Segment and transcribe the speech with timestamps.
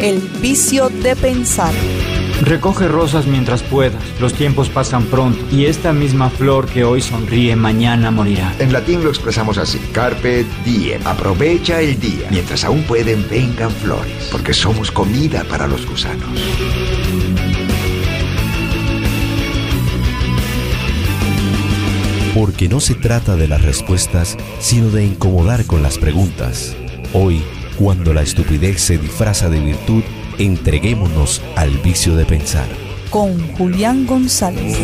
[0.00, 1.74] El vicio de pensar.
[2.42, 7.56] Recoge rosas mientras puedas, los tiempos pasan pronto y esta misma flor que hoy sonríe
[7.56, 8.54] mañana morirá.
[8.60, 14.28] En latín lo expresamos así, carpe diem, aprovecha el día, mientras aún pueden vengan flores,
[14.30, 16.28] porque somos comida para los gusanos.
[22.34, 26.76] Porque no se trata de las respuestas, sino de incomodar con las preguntas.
[27.12, 27.42] Hoy,
[27.78, 30.02] cuando la estupidez se disfraza de virtud,
[30.36, 32.66] entreguémonos al vicio de pensar.
[33.08, 34.76] Con Julián González.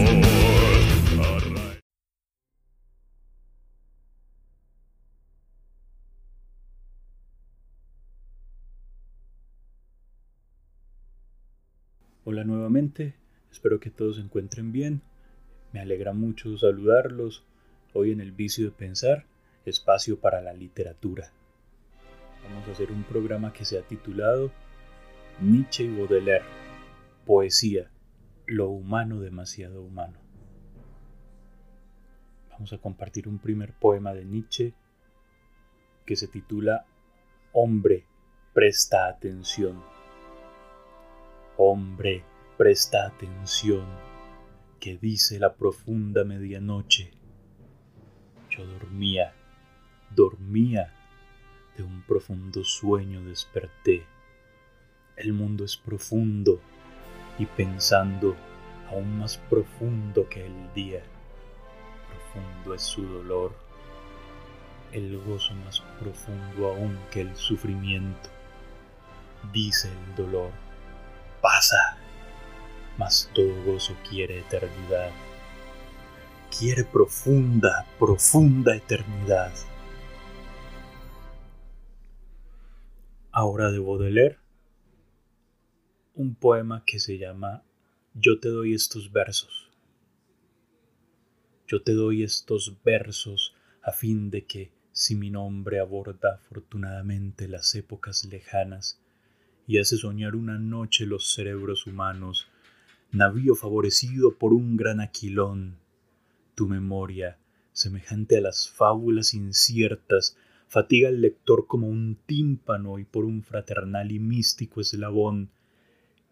[12.23, 13.15] Hola nuevamente,
[13.51, 15.03] espero que todos se encuentren bien.
[15.73, 17.43] Me alegra mucho saludarlos
[17.93, 19.27] hoy en el vicio de pensar,
[19.67, 21.33] espacio para la literatura.
[22.49, 24.51] Vamos a hacer un programa que se ha titulado
[25.41, 26.45] Nietzsche y Baudelaire.
[27.27, 27.91] Poesía.
[28.47, 30.19] Lo humano demasiado humano.
[32.51, 34.75] Vamos a compartir un primer poema de Nietzsche
[36.05, 36.85] que se titula
[37.53, 38.05] Hombre,
[38.53, 39.83] presta atención.
[41.57, 42.25] Hombre,
[42.59, 43.87] presta atención,
[44.81, 47.13] que dice la profunda medianoche.
[48.51, 49.33] Yo dormía,
[50.15, 50.93] dormía,
[51.77, 54.07] de un profundo sueño desperté
[55.17, 56.61] el mundo es profundo
[57.39, 58.37] y pensando
[58.91, 61.03] aún más profundo que el día.
[62.09, 63.55] Profundo es su dolor,
[64.93, 68.29] el gozo más profundo aún que el sufrimiento.
[69.53, 70.51] Dice el dolor,
[71.41, 71.97] pasa,
[72.99, 75.11] mas todo gozo quiere eternidad.
[76.57, 79.53] Quiere profunda, profunda eternidad.
[83.37, 84.39] Ahora debo de leer
[86.15, 87.65] un poema que se llama
[88.15, 89.73] Yo te doy estos versos.
[91.67, 97.75] Yo te doy estos versos a fin de que, si mi nombre aborda afortunadamente las
[97.75, 99.01] épocas lejanas
[99.67, 102.47] y hace soñar una noche los cerebros humanos,
[103.11, 105.79] navío favorecido por un gran aquilón,
[106.55, 107.37] tu memoria,
[107.73, 110.37] semejante a las fábulas inciertas,
[110.75, 115.51] fatiga al lector como un tímpano y por un fraternal y místico eslabón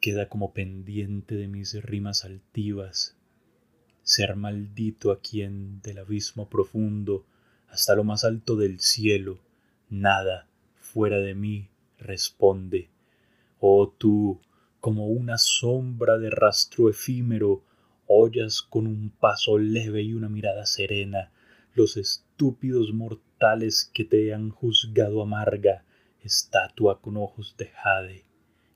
[0.01, 3.17] queda como pendiente de mis rimas altivas,
[4.03, 7.25] ser maldito a quien del abismo profundo
[7.69, 9.39] hasta lo más alto del cielo,
[9.89, 11.69] nada fuera de mí
[12.01, 12.89] responde.
[13.61, 14.41] Oh tú,
[14.81, 17.63] como una sombra de rastro efímero,
[18.09, 21.31] oyas con un paso leve y una mirada serena
[21.75, 23.32] los estúpidos mortales
[23.93, 25.85] que te han juzgado amarga,
[26.23, 28.25] estatua con ojos de jade,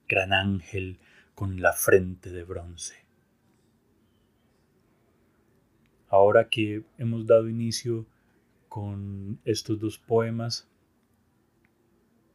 [0.09, 0.99] gran ángel
[1.37, 2.97] con la frente de bronce.
[6.09, 8.07] Ahora que hemos dado inicio
[8.69, 10.69] con estos dos poemas,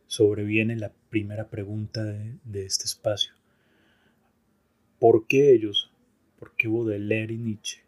[0.07, 3.33] sobreviene la primera pregunta de, este espacio.
[4.99, 5.91] ¿Por qué ellos?
[6.39, 7.83] ¿Por qué Baudelaire y Nietzsche?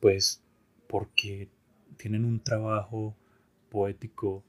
[0.00, 0.42] Pues
[0.88, 1.48] porque
[2.02, 3.16] tienen un trabajo
[3.70, 4.42] poético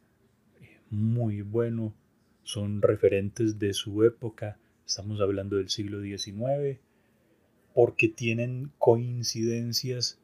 [0.60, 1.94] eh, muy bueno,
[2.42, 6.80] son referentes de su época, estamos hablando del siglo XIX,
[7.76, 10.20] porque tienen coincidencias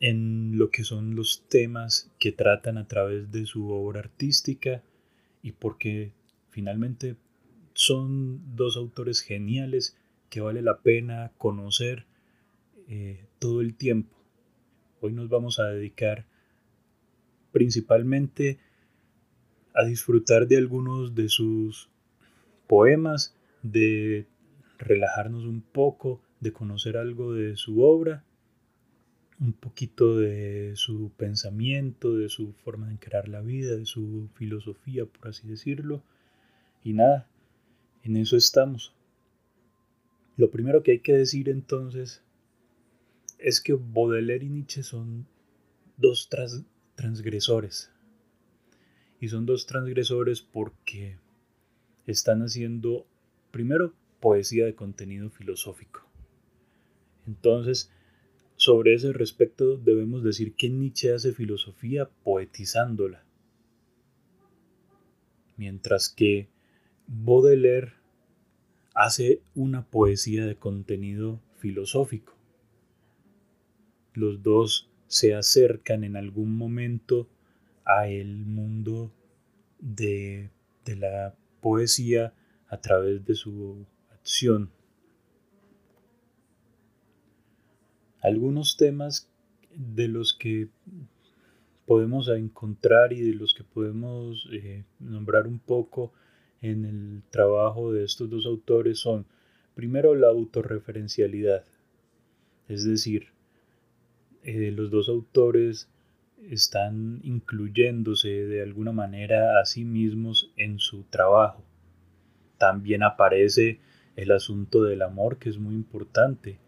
[0.00, 4.82] en lo que son los temas que tratan a través de su obra artística
[5.42, 6.12] y porque
[6.50, 7.16] finalmente
[7.72, 9.96] son dos autores geniales
[10.28, 12.04] que vale la pena conocer
[12.86, 14.14] eh, todo el tiempo.
[15.00, 16.26] Hoy nos vamos a dedicar
[17.52, 18.58] principalmente
[19.74, 21.88] a disfrutar de algunos de sus
[22.66, 24.26] poemas, de
[24.78, 28.24] relajarnos un poco, de conocer algo de su obra,
[29.40, 35.06] un poquito de su pensamiento, de su forma de encarar la vida, de su filosofía,
[35.06, 36.02] por así decirlo.
[36.84, 37.26] Y nada,
[38.02, 38.94] en eso estamos.
[40.36, 42.22] Lo primero que hay que decir entonces
[43.38, 45.26] es que Baudelaire y Nietzsche son
[45.96, 46.28] dos
[47.00, 47.90] transgresores,
[49.20, 51.16] y son dos transgresores porque
[52.06, 53.06] están haciendo,
[53.50, 56.06] primero, poesía de contenido filosófico.
[57.26, 57.90] Entonces,
[58.56, 63.24] sobre ese respecto debemos decir que Nietzsche hace filosofía poetizándola,
[65.56, 66.50] mientras que
[67.06, 67.94] Baudelaire
[68.92, 72.34] hace una poesía de contenido filosófico.
[74.12, 77.28] Los dos se acercan en algún momento
[77.84, 79.10] a el mundo
[79.80, 80.50] de,
[80.86, 82.32] la poesía
[82.68, 84.70] a través de su acción.
[88.22, 89.28] Algunos temas
[89.74, 90.68] de los que
[91.86, 96.12] podemos encontrar y de los que podemos eh, nombrar un poco
[96.62, 99.26] en el trabajo de estos dos autores son,
[99.74, 101.64] primero, la autorreferencialidad,
[102.68, 103.32] es decir,
[104.44, 105.88] eh, los dos autores
[106.48, 111.62] están incluyéndose de alguna manera a sí mismos en su trabajo.
[112.58, 113.80] También aparece
[114.16, 116.58] el asunto del amor, que es muy importante,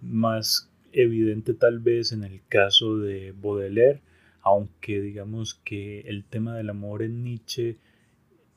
[0.00, 4.00] más evidente tal vez en el caso de Baudelaire,
[4.42, 7.76] aunque digamos que el tema del amor en Nietzsche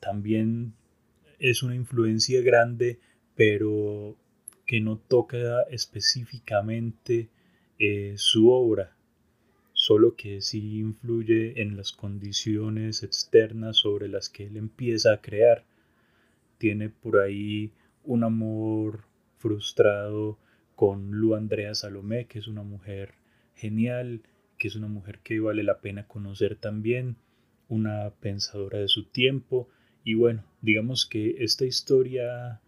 [0.00, 0.74] también
[1.38, 2.98] es una influencia grande,
[3.36, 4.16] pero
[4.66, 7.28] que no toca específicamente
[7.78, 8.96] eh, su obra,
[9.72, 15.64] solo que sí influye en las condiciones externas sobre las que él empieza a crear.
[16.58, 17.72] Tiene por ahí
[18.04, 19.04] un amor
[19.38, 20.38] frustrado
[20.76, 23.14] con Lu Andrea Salomé, que es una mujer
[23.54, 24.22] genial,
[24.58, 27.16] que es una mujer que vale la pena conocer también,
[27.68, 29.68] una pensadora de su tiempo.
[30.04, 32.60] Y bueno, digamos que esta historia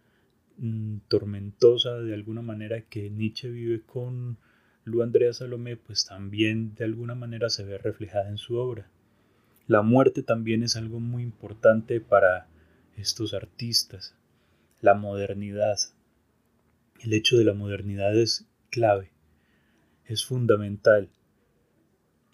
[0.57, 4.37] mm, tormentosa de alguna manera que Nietzsche vive con
[4.87, 8.89] Lu Andrea Salomé, pues también de alguna manera se ve reflejada en su obra.
[9.67, 12.47] La muerte también es algo muy importante para
[12.95, 14.15] estos artistas.
[14.79, 15.77] La modernidad.
[17.01, 19.11] El hecho de la modernidad es clave,
[20.05, 21.09] es fundamental.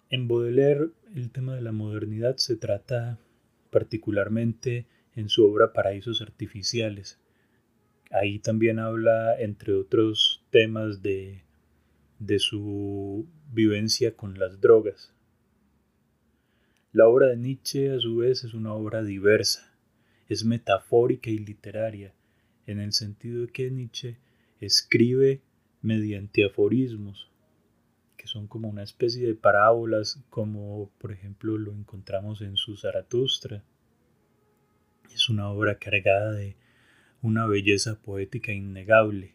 [0.08, 3.18] En Baudelaire el tema de la modernidad se trata
[3.70, 4.86] particularmente
[5.16, 7.18] en su obra Paraísos Artificiales.
[8.10, 11.43] Ahí también habla, entre otros temas, de
[12.18, 15.12] de su vivencia con las drogas.
[16.92, 19.72] La obra de Nietzsche a su vez es una obra diversa,
[20.28, 22.14] es metafórica y literaria,
[22.66, 24.16] en el sentido de que Nietzsche
[24.60, 25.42] escribe
[25.82, 27.28] mediante aforismos,
[28.16, 33.62] que son como una especie de parábolas, como por ejemplo lo encontramos en su Zaratustra.
[35.12, 36.56] Es una obra cargada de
[37.22, 39.33] una belleza poética innegable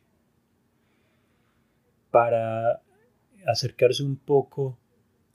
[2.12, 2.82] para
[3.46, 4.78] acercarse un poco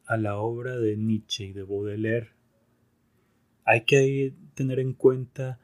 [0.07, 2.31] a la obra de Nietzsche y de Baudelaire,
[3.65, 5.59] hay que tener en cuenta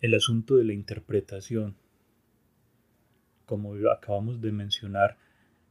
[0.00, 1.76] el asunto de la interpretación.
[3.44, 5.18] Como acabamos de mencionar,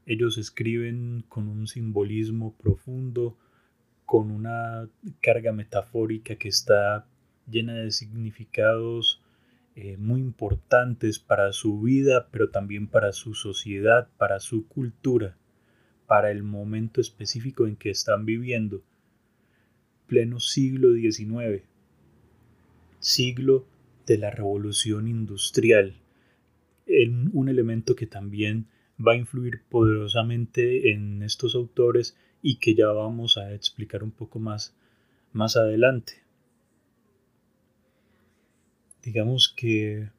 [0.05, 3.37] ellos escriben con un simbolismo profundo,
[4.05, 4.89] con una
[5.21, 7.07] carga metafórica que está
[7.47, 9.20] llena de significados
[9.83, 15.35] eh, muy importantes para su vida, pero también para su sociedad, para su cultura,
[16.05, 18.83] para el momento específico en que están viviendo.
[20.05, 21.63] Pleno siglo XIX,
[22.99, 23.65] siglo
[24.05, 25.95] de la revolución industrial,
[27.33, 28.67] un elemento que también
[28.99, 34.37] va a influir poderosamente en estos autores y que ya vamos a explicar un poco
[34.37, 34.75] más
[35.33, 36.20] más adelante
[39.03, 40.09] digamos que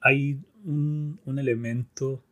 [0.00, 2.22] hay un, elemento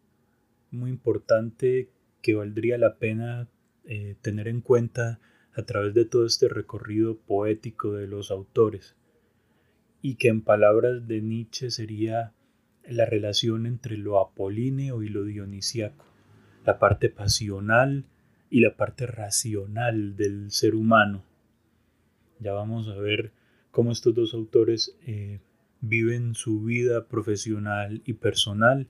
[0.71, 1.89] muy importante
[2.21, 3.49] que valdría la pena
[3.85, 5.21] eh, tener en cuenta
[5.55, 8.97] a través de todo este recorrido poético de los autores
[10.01, 12.33] y que en palabras de Nietzsche sería
[12.89, 16.05] la relación entre lo apolíneo y lo dionisiaco,
[16.65, 18.05] la parte pasional
[18.51, 21.25] y la parte racional del ser humano.
[22.41, 23.33] Ya vamos a ver
[23.71, 25.41] cómo estos dos autores eh,
[25.83, 28.89] viven su vida profesional y personal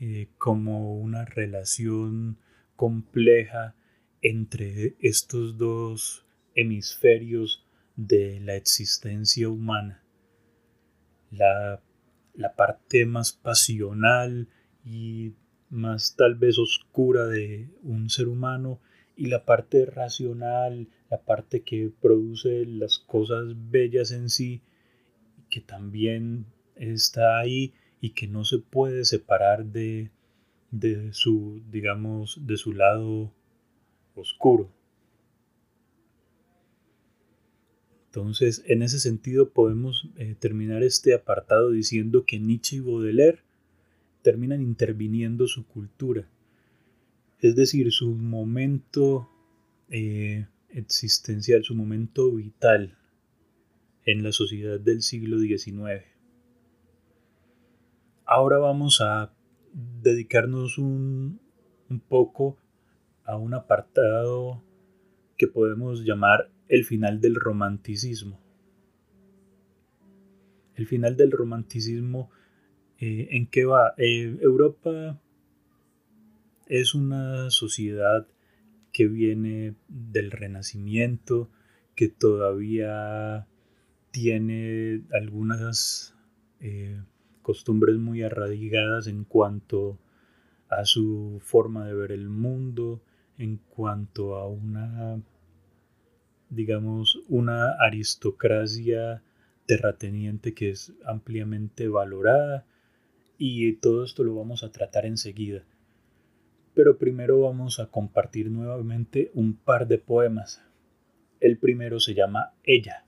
[0.00, 2.38] eh, como una relación
[2.76, 3.76] compleja
[4.22, 7.64] entre estos dos hemisferios
[7.94, 10.02] de la existencia humana.
[11.30, 11.82] La,
[12.32, 14.48] la parte más pasional
[14.82, 15.34] y
[15.68, 18.80] más tal vez oscura de un ser humano
[19.14, 24.62] y la parte racional, la parte que produce las cosas bellas en sí
[25.54, 30.10] que también está ahí y que no se puede separar de,
[30.72, 33.32] de su, digamos, de su lado
[34.16, 34.68] oscuro.
[38.06, 43.38] Entonces, en ese sentido podemos eh, terminar este apartado diciendo que Nietzsche y Baudelaire
[44.22, 46.28] terminan interviniendo su cultura,
[47.38, 49.28] es decir, su momento
[49.88, 52.98] eh, existencial, su momento vital,
[54.06, 56.04] en la sociedad del siglo XIX.
[58.26, 59.32] Ahora vamos a
[59.72, 61.40] dedicarnos un,
[62.08, 62.58] poco
[63.24, 64.62] a un apartado
[65.36, 68.40] que podemos llamar el final del romanticismo.
[70.74, 72.30] El final del romanticismo,
[72.98, 73.94] eh, ¿en qué va?
[73.96, 75.20] Eh, Europa
[76.66, 78.26] es una sociedad
[78.92, 81.50] que viene del Renacimiento,
[81.94, 83.46] que todavía
[84.14, 86.14] tiene algunas
[86.60, 87.02] eh,
[87.42, 89.98] costumbres muy arraigadas en cuanto
[90.68, 93.02] a su forma de ver el mundo,
[93.38, 95.20] en cuanto a una,
[96.48, 99.20] digamos, una aristocracia
[99.66, 102.64] terrateniente que es ampliamente valorada
[103.36, 105.64] y todo esto lo vamos a tratar enseguida.
[106.72, 110.62] Pero primero vamos a compartir nuevamente un par de poemas.
[111.40, 113.03] El primero se llama Ella.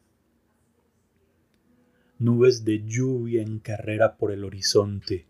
[2.18, 5.26] Nubes de lluvia en carrera por el horizonte,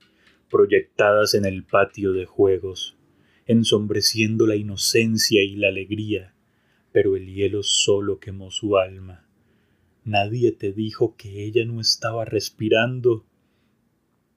[0.48, 2.96] proyectadas en el patio de juegos,
[3.44, 6.32] ensombreciendo la inocencia y la alegría,
[6.92, 9.26] pero el hielo solo quemó su alma.
[10.04, 13.26] Nadie te dijo que ella no estaba respirando.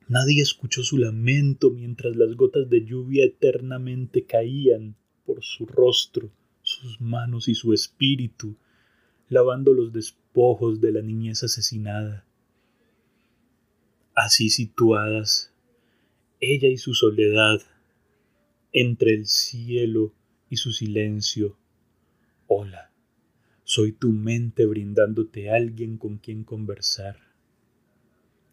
[0.08, 6.32] Nadie escuchó su lamento mientras las gotas de lluvia eternamente caían por su rostro,
[6.64, 8.58] sus manos y su espíritu,
[9.28, 12.26] lavando los despojos de la niñez asesinada.
[14.22, 15.54] Así situadas,
[16.42, 17.62] ella y su soledad,
[18.74, 20.14] entre el cielo
[20.50, 21.58] y su silencio.
[22.46, 22.92] Hola,
[23.64, 27.16] soy tu mente brindándote alguien con quien conversar.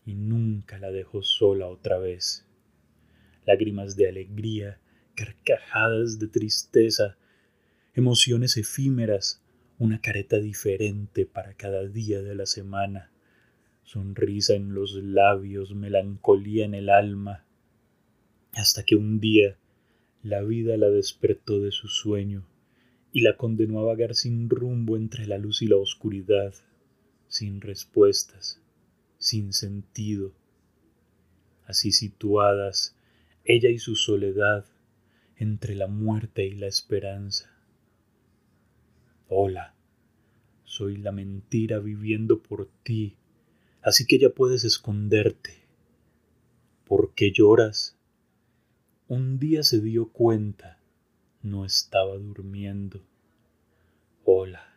[0.04, 2.46] Y nunca la dejo sola otra vez.
[3.44, 4.78] Lágrimas de alegría,
[5.16, 7.16] carcajadas de tristeza,
[7.92, 9.42] emociones efímeras,
[9.80, 13.10] una careta diferente para cada día de la semana,
[13.86, 17.44] sonrisa en los labios, melancolía en el alma,
[18.52, 19.56] hasta que un día
[20.22, 22.44] la vida la despertó de su sueño
[23.12, 26.52] y la condenó a vagar sin rumbo entre la luz y la oscuridad,
[27.28, 28.60] sin respuestas,
[29.18, 30.32] sin sentido.
[31.64, 32.96] Así situadas,
[33.44, 34.66] ella y su soledad,
[35.36, 37.52] entre la muerte y la esperanza.
[39.28, 39.74] Hola,
[40.64, 43.16] soy la mentira viviendo por ti,
[43.86, 45.54] así que ya puedes esconderte.
[46.88, 47.96] ¿Por qué lloras?
[49.06, 50.80] Un día se dio cuenta,
[51.40, 53.00] no estaba durmiendo.
[54.24, 54.76] Hola,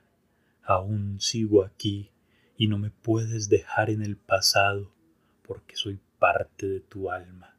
[0.61, 2.11] aún sigo aquí
[2.55, 4.91] y no me puedes dejar en el pasado
[5.41, 7.57] porque soy parte de tu alma.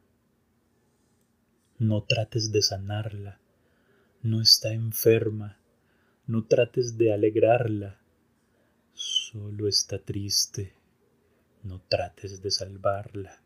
[1.79, 3.41] No trates de sanarla,
[4.21, 5.57] no está enferma,
[6.27, 7.99] no trates de alegrarla,
[8.93, 10.75] solo está triste,
[11.63, 13.41] no trates de salvarla.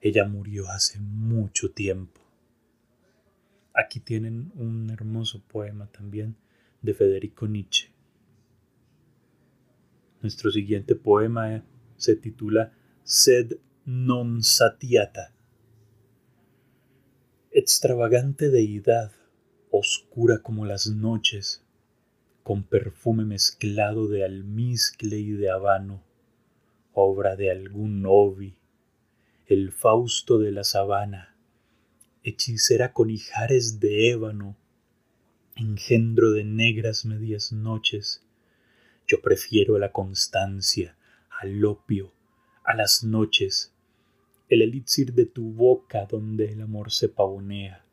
[0.00, 2.20] Ella murió hace mucho tiempo.
[3.74, 6.36] Aquí tienen un hermoso poema también
[6.82, 7.90] de Federico Nietzsche.
[10.22, 11.62] Nuestro siguiente poema
[11.96, 15.32] se titula Sed non satiata.
[17.50, 19.12] Extravagante deidad,
[19.70, 21.64] oscura como las noches,
[22.42, 26.02] con perfume mezclado de almizcle y de habano,
[26.98, 28.56] obra de algún Ovi,
[29.46, 31.36] el Fausto de la sabana,
[32.24, 34.56] hechicera con ijares de ébano,
[35.56, 38.24] engendro de negras medias noches.
[39.06, 40.96] Yo prefiero la constancia,
[41.28, 42.12] al opio,
[42.64, 43.74] a las noches,
[44.48, 47.84] el elixir de tu boca donde el amor se pavonea,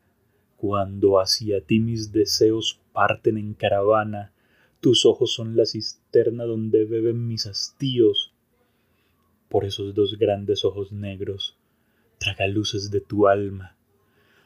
[0.56, 4.32] cuando hacia ti mis deseos parten en caravana,
[4.80, 8.33] tus ojos son la cisterna donde beben mis hastíos.
[9.48, 11.56] Por esos dos grandes ojos negros,
[12.18, 13.76] traga luces de tu alma.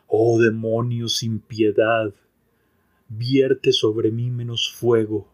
[0.07, 2.12] Oh demonio sin piedad,
[3.09, 5.28] vierte sobre mí menos fuego,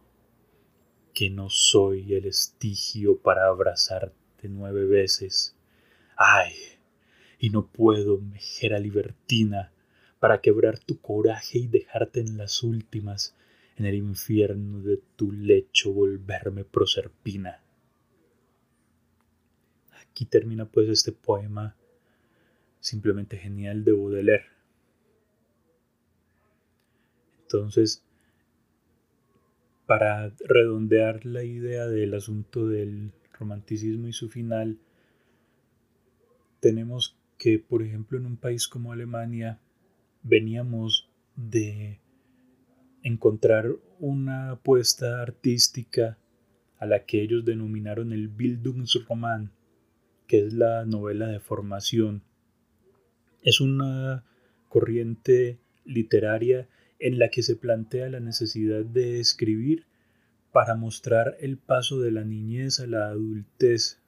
[1.13, 5.57] que no soy el estigio para abrazarte nueve veces.
[6.17, 6.53] Ay,
[7.39, 9.73] y no puedo, mejera libertina,
[10.19, 13.37] para quebrar tu coraje y dejarte en las últimas
[13.77, 17.64] en el infierno de tu lecho volverme proserpina.
[20.15, 21.75] Aquí termina pues este poema
[22.79, 24.45] simplemente genial de Baudelaire.
[27.43, 28.01] Entonces,
[29.87, 34.79] para redondear la idea del asunto del romanticismo y su final,
[36.61, 39.59] tenemos que, por ejemplo, en un país como Alemania,
[40.23, 41.99] veníamos de
[43.03, 46.19] encontrar una apuesta artística
[46.79, 49.51] a la que ellos denominaron el Bildungsroman,
[50.35, 52.25] que es la novela de formación.
[53.43, 54.25] Es una
[54.69, 59.87] corriente literaria en la que se plantea la necesidad de escribir
[60.51, 64.01] para mostrar el paso de la niñez a la adultez,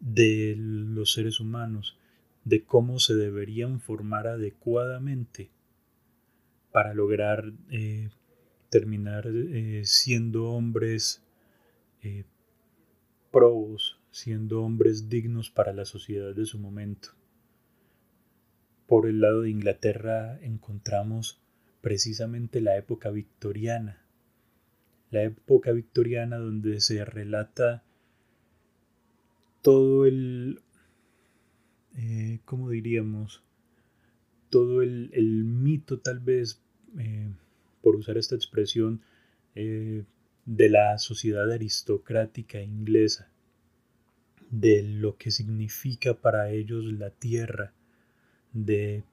[0.00, 1.96] de los seres humanos,
[2.44, 5.50] de cómo se deberían formar adecuadamente
[6.72, 8.08] para lograr eh,
[8.68, 11.22] terminar eh, siendo hombres
[12.02, 12.24] eh,
[13.30, 17.10] probos, siendo hombres dignos para la sociedad de su momento.
[18.86, 21.38] Por el lado de Inglaterra encontramos
[21.82, 24.06] precisamente la época victoriana,
[25.10, 27.84] la época victoriana donde se relata
[29.60, 30.62] todo el,
[31.98, 33.44] eh, ¿cómo diríamos?
[34.48, 35.10] Todo el,
[35.44, 36.62] mito tal vez,
[36.98, 37.28] eh,
[37.82, 39.02] por usar esta expresión,
[39.54, 40.04] eh,
[40.46, 43.30] de la sociedad aristocrática inglesa,
[44.50, 47.72] de lo que significa para ellos la tierra,
[48.52, 49.04] de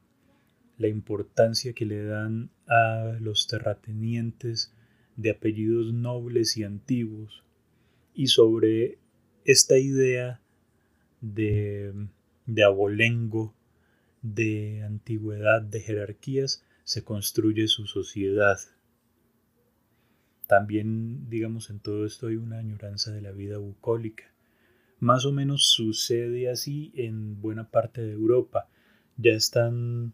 [0.78, 4.74] la importancia que le dan a los terratenientes
[5.16, 7.44] de apellidos nobles y antiguos,
[8.14, 8.98] y sobre
[9.46, 10.40] esta idea
[11.22, 11.94] de,
[12.46, 13.54] de abolengo,
[14.22, 18.60] de antigüedad, de jerarquías, se construye su sociedad.
[20.48, 24.33] También, digamos, en todo esto hay una añoranza de la vida bucólica.
[25.04, 28.70] Más o menos sucede así en buena parte de Europa.
[29.18, 30.14] Ya están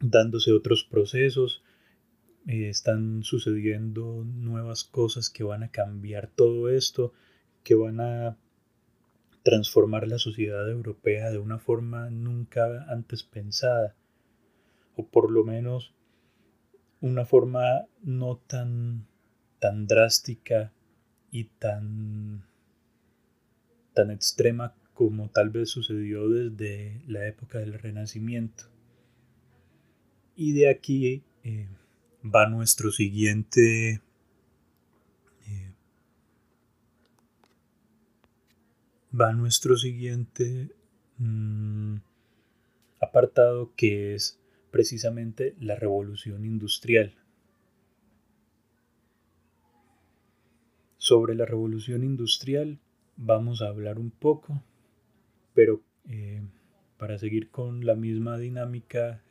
[0.00, 1.62] dándose otros procesos,
[2.48, 7.12] eh, están sucediendo nuevas cosas que van a cambiar todo esto,
[7.62, 8.36] que van a
[9.44, 13.94] transformar la sociedad europea de una forma nunca antes pensada,
[14.96, 15.94] o por lo menos
[17.00, 19.06] una forma no tan,
[19.60, 20.72] tan drástica
[21.30, 22.42] y tan,
[23.94, 28.64] tan extrema como tal vez sucedió desde la época del Renacimiento.
[30.36, 31.68] Y de aquí eh,
[32.22, 34.00] va nuestro siguiente
[39.18, 40.70] va nuestro siguiente
[41.18, 41.96] mm,
[43.00, 44.40] apartado que es
[44.70, 47.14] precisamente la revolución industrial.
[50.96, 52.80] Sobre la revolución industrial
[53.16, 54.62] vamos a hablar un poco,
[55.54, 56.42] pero eh,
[56.98, 59.22] para seguir con la misma dinámica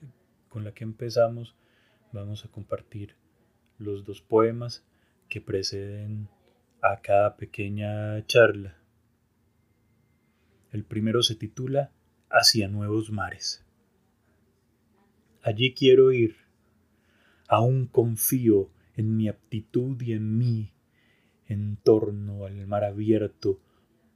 [0.49, 1.55] con la que empezamos,
[2.11, 3.15] vamos a compartir
[3.79, 4.85] los dos poemas
[5.29, 6.29] que preceden
[6.81, 8.77] a cada pequeña charla.
[10.71, 11.91] El primero se titula
[12.29, 13.63] Hacia nuevos mares.
[15.43, 16.35] Allí quiero ir.
[17.47, 20.71] Aún confío en mi aptitud y en mí.
[21.47, 23.59] En torno al mar abierto,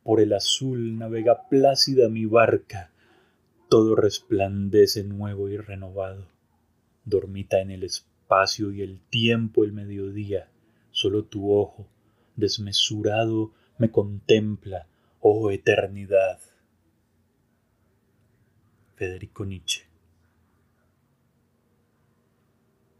[0.07, 2.91] por el azul navega plácida mi barca.
[3.67, 6.29] Todo resplandece nuevo y renovado.
[7.03, 10.49] Dormita en el espacio y el tiempo el mediodía.
[10.91, 11.89] Solo tu ojo,
[12.37, 14.87] desmesurado, me contempla,
[15.19, 16.39] oh eternidad.
[18.95, 19.83] Federico Nietzsche.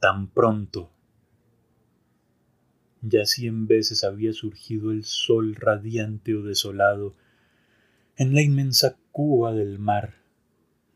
[0.02, 0.90] Tan pronto.
[3.02, 7.16] Ya cien veces había surgido el sol radiante o desolado
[8.16, 10.16] en la inmensa cuba del mar,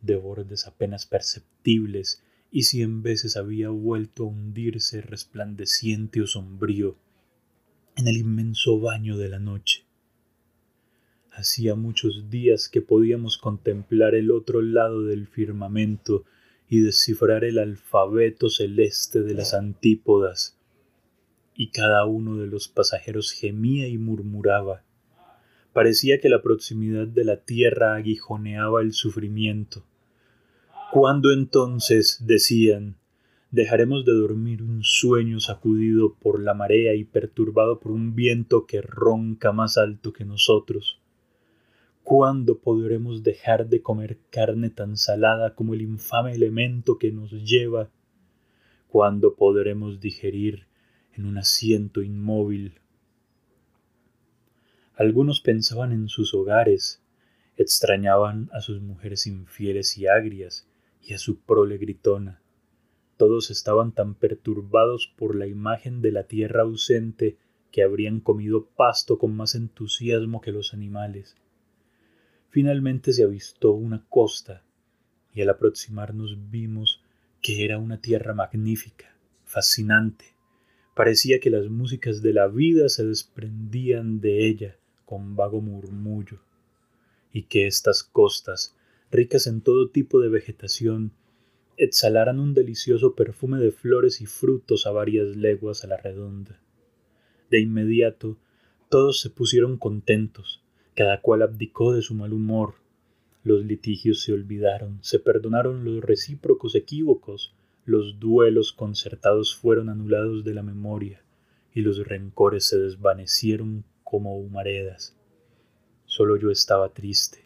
[0.02, 6.98] de bordes apenas perceptibles, y cien veces había vuelto a hundirse resplandeciente o sombrío
[7.96, 9.86] en el inmenso baño de la noche.
[11.32, 16.26] Hacía muchos días que podíamos contemplar el otro lado del firmamento
[16.68, 20.58] y descifrar el alfabeto celeste de las antípodas,
[21.56, 24.84] y cada uno de los pasajeros gemía y murmuraba.
[25.74, 29.84] Parecía que la proximidad de la tierra aguijoneaba el sufrimiento.
[30.92, 32.98] ¿Cuándo entonces, decían,
[33.52, 38.82] dejaremos de dormir un sueño sacudido por la marea y perturbado por un viento que
[38.82, 41.00] ronca más alto que nosotros?
[42.04, 47.90] ¿Cuándo podremos dejar de comer carne tan salada como el infame elemento que nos lleva?
[48.90, 50.66] ¿Cuándo podremos digerir
[51.14, 52.80] en un asiento inmóvil?
[54.96, 57.02] Algunos pensaban en sus hogares,
[57.58, 60.68] extrañaban a sus mujeres infieles y agrias
[61.02, 62.42] y a su prole gritona.
[63.18, 67.38] Todos estaban tan perturbados por la imagen de la tierra ausente
[67.72, 71.36] que habrían comido pasto con más entusiasmo que los animales.
[72.50, 74.64] Finalmente se avistó una costa
[75.34, 77.02] y al aproximarnos vimos
[77.42, 80.36] que era una tierra magnífica, fascinante.
[80.96, 86.40] Parecía que las músicas de la vida se desprendían de ella con vago murmullo,
[87.32, 88.76] y que estas costas,
[89.10, 91.12] ricas en todo tipo de vegetación,
[91.78, 96.62] exhalaran un delicioso perfume de flores y frutos a varias leguas a la redonda.
[97.50, 98.38] De inmediato
[98.90, 100.62] todos se pusieron contentos,
[100.94, 102.74] Cada cual abdicó de su mal humor.
[103.46, 110.54] Los litigios se olvidaron, se perdonaron los recíprocos equívocos, los duelos concertados fueron anulados de
[110.54, 111.24] la memoria,
[111.74, 115.18] y los rencores se desvanecieron como humaredas.
[116.06, 117.46] Solo yo estaba triste,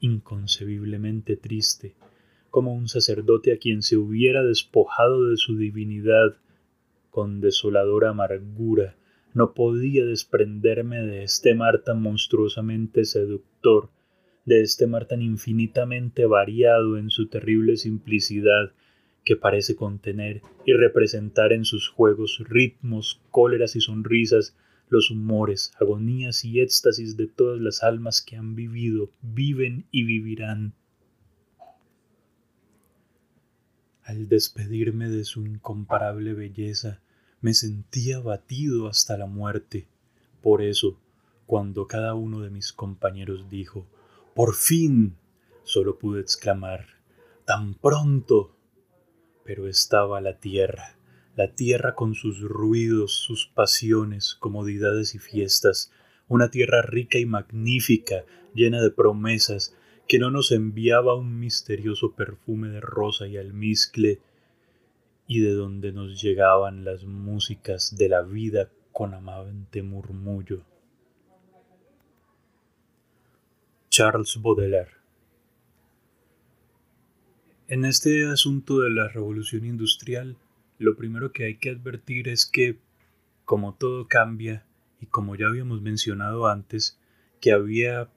[0.00, 1.94] inconcebiblemente triste,
[2.50, 6.36] como un sacerdote a quien se hubiera despojado de su divinidad
[7.10, 8.96] con desoladora amargura,
[9.34, 13.90] no podía desprenderme de este mar tan monstruosamente seductor,
[14.44, 18.72] de este mar tan infinitamente variado en su terrible simplicidad,
[19.24, 24.56] que parece contener y representar en sus juegos ritmos, cóleras y sonrisas,
[24.88, 30.74] los humores, agonías y éxtasis de todas las almas que han vivido, viven y vivirán.
[34.04, 37.00] Al despedirme de su incomparable belleza,
[37.40, 39.86] me sentía abatido hasta la muerte.
[40.42, 40.98] Por eso,
[41.46, 43.86] cuando cada uno de mis compañeros dijo,
[44.34, 45.16] Por fin,
[45.62, 46.86] solo pude exclamar,
[47.46, 48.54] Tan pronto.
[49.44, 50.96] Pero estaba la tierra,
[51.36, 55.92] la tierra con sus ruidos, sus pasiones, comodidades y fiestas,
[56.28, 59.76] una tierra rica y magnífica, llena de promesas,
[60.08, 64.20] que no nos enviaba un misterioso perfume de rosa y almizcle,
[65.26, 70.62] y de donde nos llegaban las músicas de la vida con amable murmullo.
[73.88, 75.03] Charles Baudelaire
[77.66, 80.36] En este asunto de la revolución industrial,
[80.78, 82.78] lo primero que hay que advertir es que,
[83.46, 84.66] como todo cambia,
[85.00, 86.98] y como ya habíamos mencionado antes,
[87.40, 88.10] que había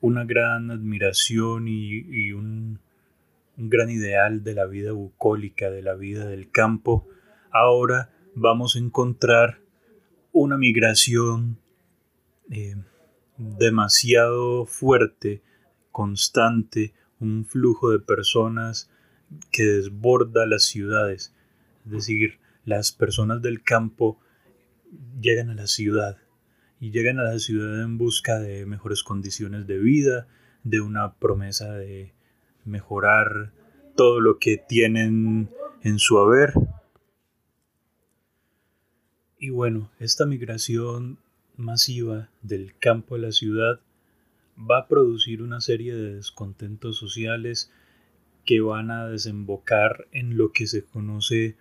[0.00, 2.78] una gran admiración y, un,
[3.58, 7.06] gran ideal de la vida bucólica, de la vida del campo,
[7.50, 9.60] ahora vamos a encontrar
[10.32, 11.58] una migración
[12.50, 12.76] eh,
[13.36, 15.42] demasiado fuerte,
[15.92, 18.90] constante, un flujo de personas
[19.50, 21.34] que desborda las ciudades.
[21.84, 24.18] Es decir, las personas del campo
[25.20, 26.18] llegan a la ciudad
[26.80, 30.28] y llegan a la ciudad en busca de mejores condiciones de vida,
[30.62, 32.12] de una promesa de
[32.64, 33.52] mejorar
[33.96, 35.48] todo lo que tienen
[35.82, 36.52] en su haber.
[39.38, 41.18] Y bueno, esta migración
[41.56, 43.80] masiva del campo a la ciudad
[44.58, 47.70] va a producir una serie de descontentos sociales
[48.44, 51.56] que van a desembocar en lo que se conoce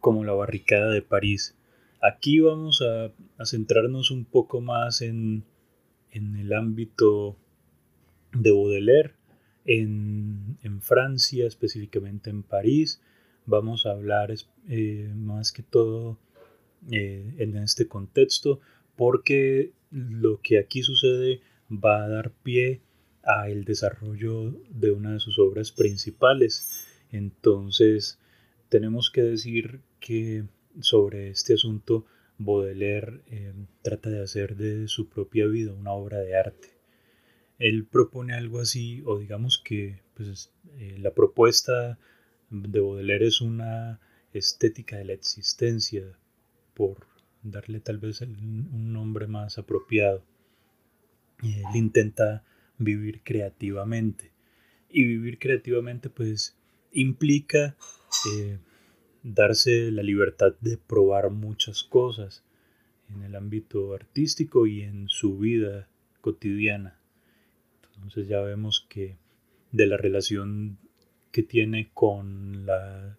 [0.00, 1.56] como la barricada de París.
[2.00, 3.12] Aquí vamos a,
[3.44, 5.44] centrarnos un poco más en,
[6.12, 7.36] el ámbito
[8.32, 9.14] de Baudelaire,
[9.64, 13.00] en, Francia, específicamente en París.
[13.46, 14.34] Vamos a hablar
[14.68, 16.18] eh, más que todo
[16.90, 18.60] eh, en este contexto,
[18.96, 21.40] porque lo que aquí sucede
[21.72, 22.80] va a dar pie
[23.24, 26.70] a el desarrollo de una de sus obras principales.
[27.10, 28.18] Entonces,
[28.68, 30.44] tenemos que decir que
[30.80, 32.06] sobre este asunto
[32.38, 36.68] Baudelaire eh, trata de hacer de su propia vida una obra de arte.
[37.58, 41.98] Él propone algo así, o digamos que pues, eh, la propuesta
[42.50, 44.00] de Baudelaire es una
[44.32, 46.04] estética de la existencia,
[46.74, 47.06] por
[47.42, 50.24] darle tal vez un nombre más apropiado.
[51.42, 52.44] Él intenta
[52.78, 54.32] vivir creativamente.
[54.88, 56.56] Y vivir creativamente pues
[56.92, 57.76] implica
[58.36, 58.58] eh,
[59.22, 62.44] darse la libertad de probar muchas cosas
[63.08, 65.88] en el ámbito artístico y en su vida
[66.20, 66.98] cotidiana.
[67.94, 69.16] Entonces ya vemos que
[69.70, 70.78] de la relación
[71.30, 73.16] que tiene con, la,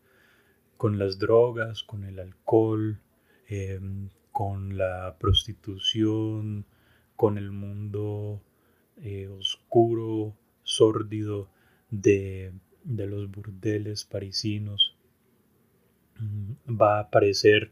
[0.77, 2.99] con las drogas, con el alcohol,
[3.47, 6.65] em, con la prostitución,
[7.15, 8.41] con el mundo
[9.01, 11.49] eh, oscuro, sórdido
[11.89, 14.95] de, de los burdeles parisinos,
[16.19, 17.71] Mm, va a aparecer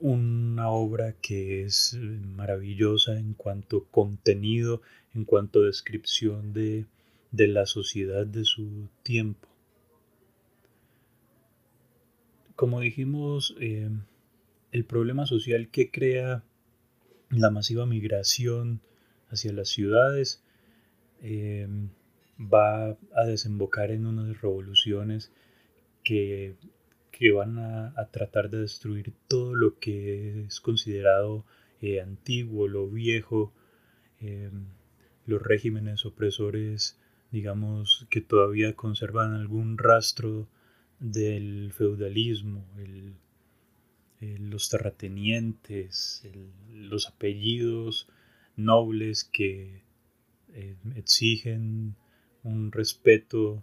[0.00, 1.96] una obra que es
[2.36, 4.82] maravillosa en cuanto contenido,
[5.14, 6.86] en cuanto descripción de,
[7.32, 9.48] la sociedad de su tiempo.
[12.56, 13.90] Como dijimos, eh,
[14.72, 16.44] el problema social que crea
[17.30, 18.80] la masiva migración
[19.28, 20.42] hacia las ciudades
[21.22, 21.68] eh,
[22.38, 25.32] va a desembocar en unas revoluciones
[26.02, 26.56] que
[27.20, 31.44] que van a, tratar de destruir todo lo que es considerado
[31.82, 33.52] eh, antiguo, lo viejo,
[34.20, 34.64] em,
[35.26, 36.98] los regímenes opresores,
[37.30, 40.48] digamos, que todavía conservan algún rastro
[40.98, 42.64] del feudalismo,
[44.20, 46.28] los terratenientes,
[46.70, 48.08] los apellidos
[48.56, 49.82] nobles que
[50.52, 51.96] eh, exigen
[52.42, 53.62] un respeto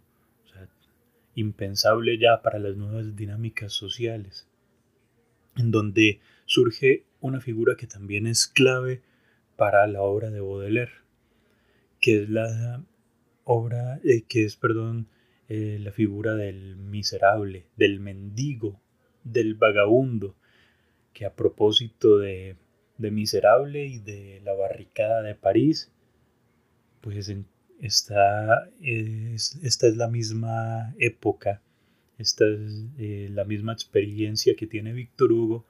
[1.35, 4.47] impensable ya para las nuevas dinámicas sociales,
[5.55, 9.03] en donde surge una figura que también es clave
[9.55, 10.93] para la obra de Baudelaire,
[11.99, 12.83] que es la
[13.43, 15.07] obra, eh, que es, perdón,
[15.47, 18.81] eh, la figura del miserable, del mendigo,
[19.23, 20.35] del vagabundo,
[21.17, 22.57] que a propósito de,
[22.99, 25.91] de miserable y de la barricada de París,
[27.01, 27.47] pues en,
[27.81, 29.57] esta es,
[29.95, 31.63] la misma época,
[32.19, 35.65] esta es eh, la misma experiencia que tiene Víctor Hugo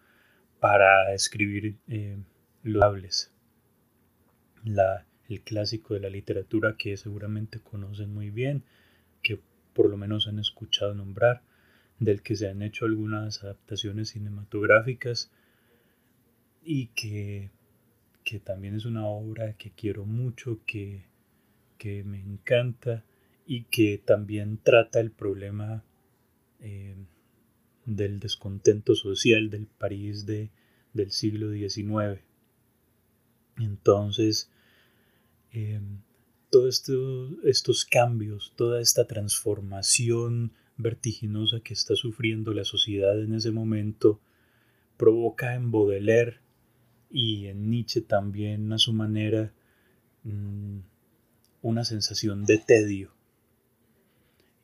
[0.59, 2.17] para escribir eh,
[2.81, 3.31] Hables,
[4.65, 8.63] la, el clásico de la literatura que seguramente conocen muy bien,
[9.23, 9.39] que
[9.73, 11.41] por lo menos han escuchado nombrar,
[11.99, 15.31] del que se han hecho algunas adaptaciones cinematográficas
[16.69, 17.49] y que,
[18.23, 21.05] que también es una obra que quiero mucho, que
[21.77, 23.05] que me encanta
[23.45, 25.83] y que también trata el problema
[26.59, 26.95] eh,
[27.85, 30.49] del descontento social del París de,
[30.93, 32.21] del siglo XIX.
[33.57, 34.49] Entonces,
[35.53, 35.79] eh,
[36.49, 36.83] todos
[37.43, 44.19] estos cambios, toda esta transformación vertiginosa que está sufriendo la sociedad en ese momento,
[44.97, 46.39] provoca en Baudelaire
[47.09, 49.51] y en Nietzsche también a su manera
[50.23, 50.79] mm,
[51.61, 53.11] una sensación de tedio.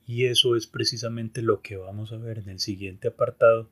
[0.05, 3.69] Y eso es precisamente lo que vamos a ver en el siguiente apartado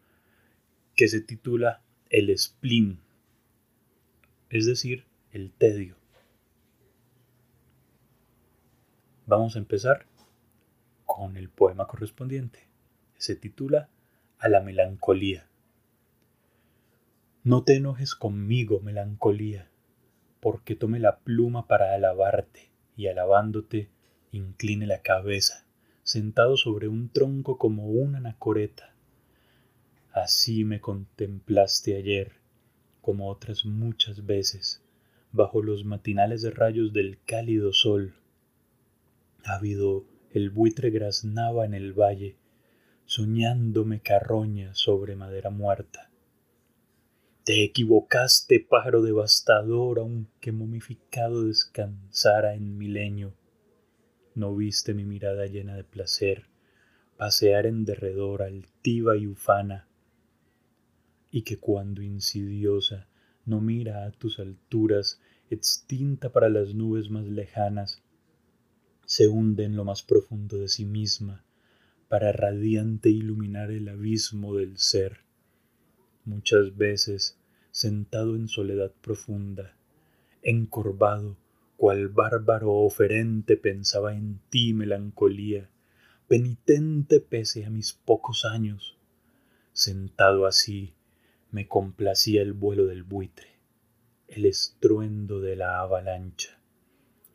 [0.95, 2.99] que se titula el spleen,
[4.49, 5.95] es decir, el tedio.
[9.25, 10.05] Vamos a empezar
[11.05, 12.67] con el poema correspondiente.
[13.17, 13.89] Se titula
[14.39, 15.47] A la melancolía.
[17.43, 19.67] No te enojes conmigo, melancolía,
[20.41, 23.89] porque tome la pluma para alabarte y alabándote
[24.31, 25.65] incline la cabeza,
[26.03, 28.93] sentado sobre un tronco como una anacoreta.
[30.13, 32.33] Así me contemplaste ayer,
[33.01, 34.83] como otras muchas veces,
[35.31, 38.13] bajo los matinales rayos del cálido sol.
[39.43, 42.35] Ávido el buitre graznaba en el valle,
[43.05, 46.10] soñándome carroña sobre madera muerta.
[47.43, 53.33] Te equivocaste, pájaro devastador, aunque momificado descansara en mi leño.
[54.35, 56.45] No viste mi mirada llena de placer,
[57.17, 59.87] pasear en derredor altiva y ufana,
[61.31, 63.07] y que cuando insidiosa
[63.47, 68.03] no mira a tus alturas, extinta para las nubes más lejanas,
[69.07, 71.43] se hunde en lo más profundo de sí misma,
[72.07, 75.30] para radiante iluminar el abismo del ser
[76.25, 77.37] muchas veces
[77.71, 79.75] sentado en soledad profunda,
[80.41, 81.37] encorvado,
[81.77, 85.69] cual bárbaro oferente pensaba en ti melancolía,
[86.27, 88.97] penitente pese a mis pocos años.
[89.73, 90.93] Sentado así,
[91.49, 93.47] me complacía el vuelo del buitre,
[94.27, 96.59] el estruendo de la avalancha,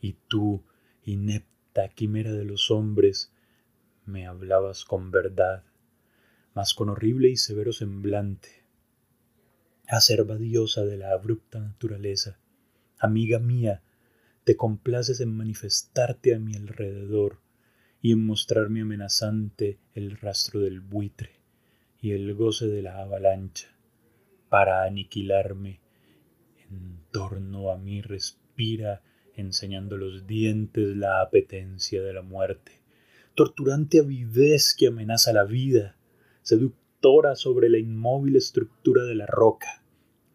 [0.01, 0.63] y tú,
[1.05, 3.33] inepta quimera de los hombres,
[4.05, 5.65] me hablabas con verdad,
[6.55, 8.66] mas con horrible y severo semblante,
[9.89, 12.39] acerba diosa de la abrupta naturaleza,
[12.99, 13.83] amiga mía,
[14.45, 17.41] te complaces en manifestarte a mi alrededor
[18.01, 21.31] y en mostrarme amenazante el rastro del buitre
[22.01, 23.69] y el goce de la avalancha,
[24.49, 25.81] para aniquilarme.
[26.71, 29.03] En torno a mí respira,
[29.35, 32.81] enseñando los dientes, la apetencia de la muerte,
[33.35, 35.97] torturante avidez que amenaza la vida,
[37.35, 39.83] sobre la inmóvil estructura de la roca.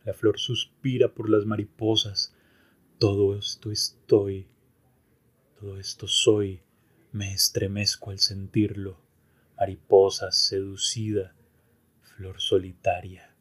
[0.05, 2.33] La flor suspira por las mariposas.
[2.97, 4.47] Todo esto estoy,
[5.59, 6.61] todo esto soy,
[7.11, 8.97] me estremezco al sentirlo.
[9.57, 11.35] Mariposa seducida,
[12.01, 13.35] flor solitaria,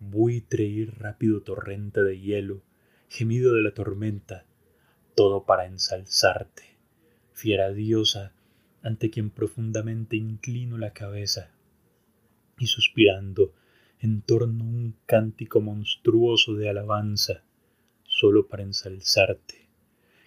[0.00, 2.62] buitre y rápido torrente de hielo,
[3.08, 4.46] gemido de la tormenta,
[5.14, 6.76] todo para ensalzarte,
[7.32, 8.32] fiera diosa
[8.82, 11.52] ante quien profundamente inclino la cabeza
[12.58, 13.52] y suspirando
[14.00, 17.42] en torno a un cántico monstruoso de alabanza,
[18.04, 19.68] solo para ensalzarte,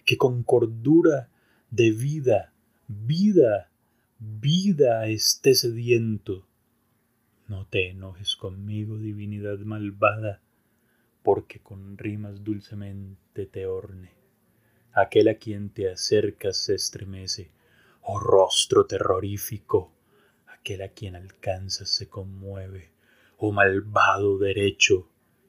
[0.04, 1.28] que con cordura
[1.70, 2.52] de vida,
[2.88, 3.70] vida,
[4.18, 6.46] vida esté sediento.
[7.48, 10.40] No te enojes conmigo, divinidad malvada,
[11.22, 14.10] porque con rimas dulcemente te orne.
[14.92, 17.50] Aquel a quien te acercas se estremece,
[18.02, 19.92] oh rostro terrorífico,
[20.62, 22.92] aquel a quien alcanzas se conmueve,
[23.36, 25.08] oh malvado derecho,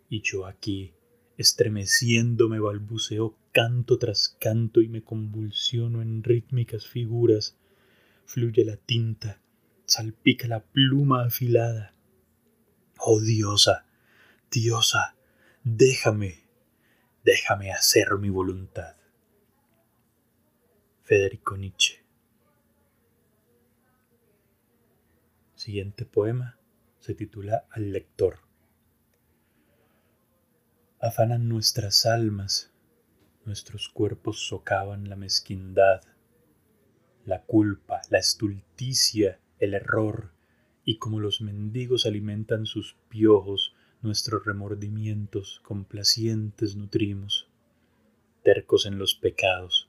[0.10, 0.92] y yo aquí,
[1.36, 7.58] Estremeciéndome balbuceo canto tras canto y me convulsiono en rítmicas figuras.
[8.26, 9.42] Fluye la tinta,
[9.86, 11.96] salpica la pluma afilada.
[13.00, 13.88] Oh diosa,
[14.52, 15.16] diosa,
[15.64, 16.44] déjame,
[17.24, 18.96] déjame hacer mi voluntad.
[21.04, 22.03] Federico Nietzsche.
[25.64, 26.60] Siguiente poema.
[27.00, 28.40] Se titula Al lector.
[31.00, 32.74] Afanan nuestras almas,
[33.46, 36.02] nuestros cuerpos socavan la mezquindad,
[37.24, 40.34] la culpa, la estulticia, el error,
[40.84, 47.48] y como los mendigos alimentan sus piojos, nuestros remordimientos complacientes nutrimos.
[48.44, 49.88] Tercos en los pecados,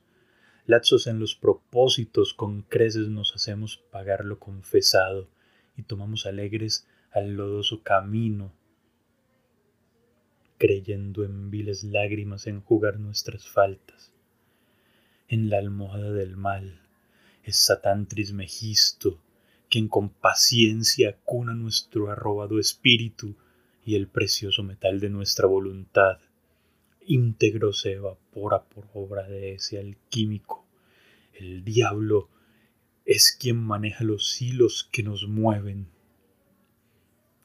[0.67, 5.34] lazos en los propósitos, con creces nos hacemos pagar lo confesado,
[5.77, 8.51] y tomamos alegres al lodoso camino
[10.57, 14.11] creyendo en viles lágrimas enjugar nuestras faltas.
[15.27, 16.81] En la almohada del mal
[17.43, 19.19] es Satán Trismegisto,
[19.69, 23.35] quien con paciencia cuna nuestro arrobado espíritu
[23.85, 26.19] y el precioso metal de nuestra voluntad.
[27.05, 30.65] Íntegro se evapora por obra de ese alquímico.
[31.33, 32.29] El diablo
[33.05, 35.87] es quien maneja los hilos que nos mueven.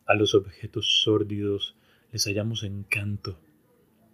[0.06, 1.76] A los objetos sórdidos
[2.12, 3.38] les hallamos encanto,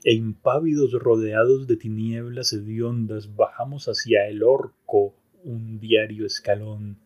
[0.02, 6.98] e impávidos rodeados de tinieblas hediondas bajamos hacia el orco un diario escalón,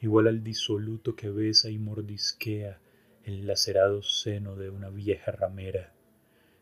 [0.00, 2.80] igual al disoluto que besa y mordisquea
[3.24, 5.92] el lacerado seno de una vieja ramera.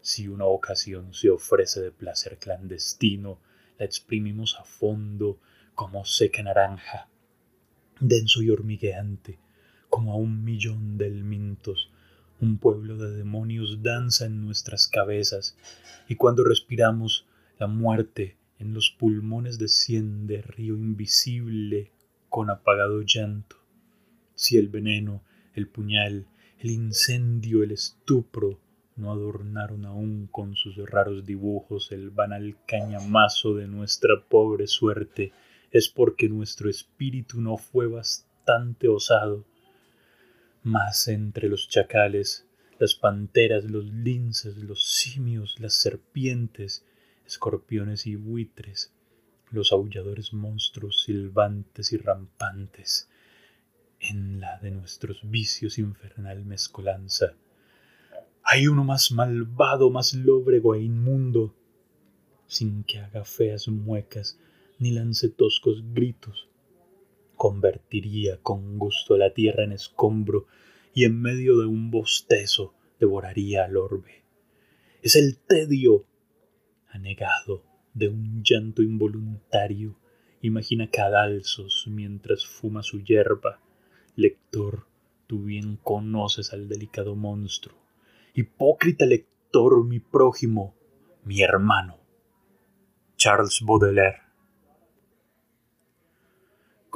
[0.00, 3.40] Si una ocasión se ofrece de placer clandestino,
[3.78, 5.38] la exprimimos a fondo
[5.78, 7.06] como seca naranja,
[8.00, 9.38] denso y hormigueante,
[9.88, 11.92] como a un millón de elmintos
[12.40, 15.56] un pueblo de demonios danza en nuestras cabezas
[16.08, 17.28] y cuando respiramos
[17.60, 21.92] la muerte en los pulmones desciende río invisible
[22.28, 23.54] con apagado llanto.
[24.34, 25.22] Si el veneno,
[25.54, 26.26] el puñal,
[26.58, 28.58] el incendio, el estupro
[28.96, 35.32] no adornaron aún con sus raros dibujos el banal cañamazo de nuestra pobre suerte,
[35.70, 39.44] es porque nuestro espíritu no fue bastante osado
[40.62, 42.46] mas entre los chacales,
[42.78, 46.84] las panteras, los linces, los simios, las serpientes,
[47.26, 48.92] escorpiones y buitres,
[49.50, 53.08] los aulladores monstruos silbantes y rampantes,
[54.00, 57.34] en la de nuestros vicios infernal mezcolanza.
[58.42, 61.54] Hay uno más malvado, más lóbrego e inmundo,
[62.46, 64.38] sin que haga feas muecas
[64.78, 66.48] ni lance toscos gritos,
[67.36, 70.46] convertiría con gusto la tierra en escombro
[70.94, 74.24] y en medio de un bostezo devoraría al orbe.
[75.02, 76.04] Es el tedio
[76.88, 77.62] anegado
[77.94, 79.96] de un llanto involuntario.
[80.42, 83.60] Imagina cadalzos mientras fuma su hierba.
[84.16, 84.86] Lector,
[85.26, 87.78] tú bien conoces al delicado monstruo.
[88.34, 90.74] Hipócrita lector, mi prójimo,
[91.24, 91.98] mi hermano.
[93.16, 94.27] Charles Baudelaire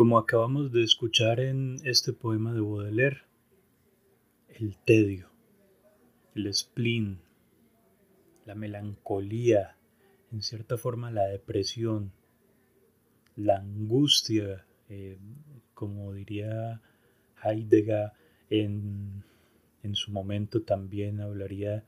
[0.03, 3.19] como acabamos de escuchar en este poema de Baudelaire,
[4.49, 5.29] el tedio,
[6.35, 7.21] el spleen,
[8.45, 9.77] la melancolía,
[10.33, 12.11] en cierta forma la depresión,
[13.37, 15.21] la angustia, eh,
[15.73, 16.83] como diría
[17.41, 18.11] Heidegger
[18.51, 19.23] en,
[19.93, 21.85] su momento también hablaría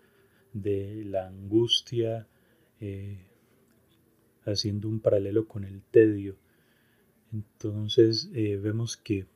[0.53, 2.29] de la angustia,
[2.79, 3.27] eh,
[4.44, 6.43] haciendo un paralelo con el tedio
[7.35, 9.27] entonces eh, vemos que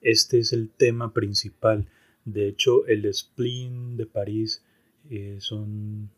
[0.00, 1.88] este es el tema principal.
[2.24, 4.62] De hecho, el spleen de París
[5.10, 6.10] eh, son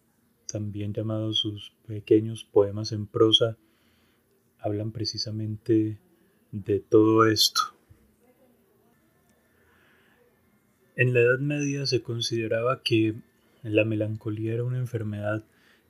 [0.49, 3.57] también llamados sus pequeños poemas en prosa.
[4.59, 5.99] Hablan precisamente
[6.51, 7.61] de todo esto.
[10.97, 13.15] En la Edad Media se consideraba que
[13.63, 15.45] la melancolía era una enfermedad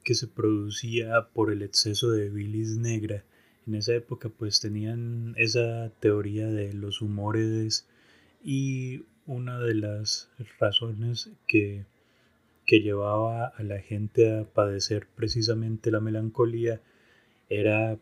[0.04, 3.24] que se producía por el exceso de bilis negra
[3.66, 7.86] en esa época pues tenían esa teoría de los humores
[8.42, 11.84] y una de las razones que,
[12.64, 16.80] que llevaba a la gente a padecer precisamente la melancolía
[17.48, 17.98] era,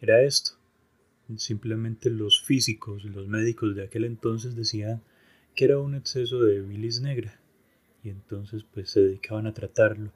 [0.00, 0.52] era esto.
[1.36, 5.02] Simplemente los físicos, los médicos de aquel entonces decían
[5.54, 7.38] que era un exceso de bilis negra
[8.02, 10.10] y entonces pues se dedicaban a tratarlo.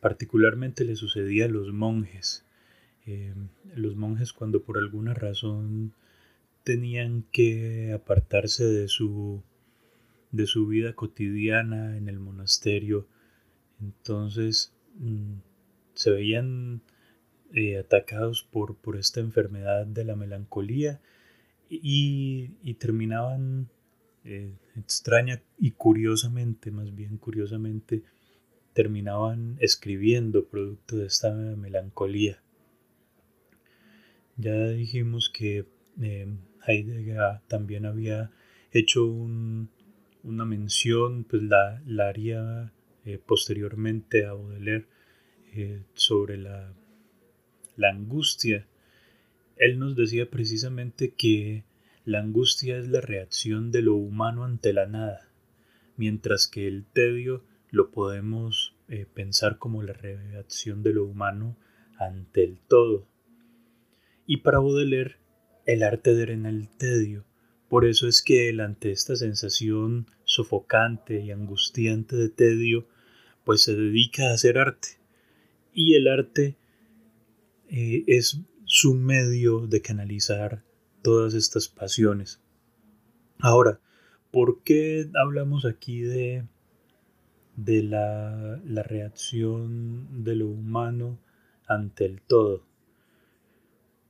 [0.00, 2.44] Particularmente le sucedía a los monjes
[3.06, 3.34] eh,
[3.74, 5.94] los monjes cuando por alguna razón
[6.64, 9.42] tenían que apartarse de su
[10.30, 13.06] de su vida cotidiana en el monasterio
[13.80, 15.38] entonces mm,
[15.94, 16.82] se veían
[17.54, 21.00] eh, atacados por, por, esta enfermedad de la melancolía
[21.68, 23.68] y, terminaban
[24.24, 28.02] eh, extraña y curiosamente, más bien curiosamente,
[28.72, 32.42] terminaban escribiendo producto de esta melancolía.
[34.36, 35.66] Ya dijimos que
[36.00, 36.26] eh,
[36.66, 38.30] Heidegger también había
[38.70, 42.72] hecho una mención, pues la, haría
[43.04, 44.86] eh, posteriormente a Baudelaire
[45.54, 46.72] eh, sobre la,
[47.76, 48.66] la angustia.
[49.56, 51.64] Él nos decía precisamente que
[52.04, 55.28] la angustia es la reacción de lo humano ante la nada,
[55.96, 61.56] mientras que el tedio lo podemos eh, pensar como la reacción de lo humano
[61.98, 63.06] ante el todo.
[64.26, 65.16] Y para Baudelaire,
[65.66, 67.24] el arte drena el tedio.
[67.68, 72.86] Por eso es que él, ante esta sensación sofocante y angustiante de tedio,
[73.44, 74.88] pues se dedica a hacer arte.
[75.72, 76.56] Y el arte
[77.68, 80.62] eh, es su medio de canalizar
[81.02, 82.40] todas estas pasiones.
[83.38, 83.80] Ahora,
[84.30, 86.44] ¿por qué hablamos aquí de,
[87.56, 91.18] de la, la reacción de lo humano
[91.66, 92.64] ante el todo?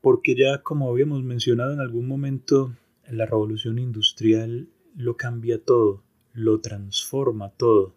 [0.02, 2.76] Porque ya como habíamos mencionado en algún momento,
[3.08, 7.94] la revolución industrial lo cambia todo, lo transforma todo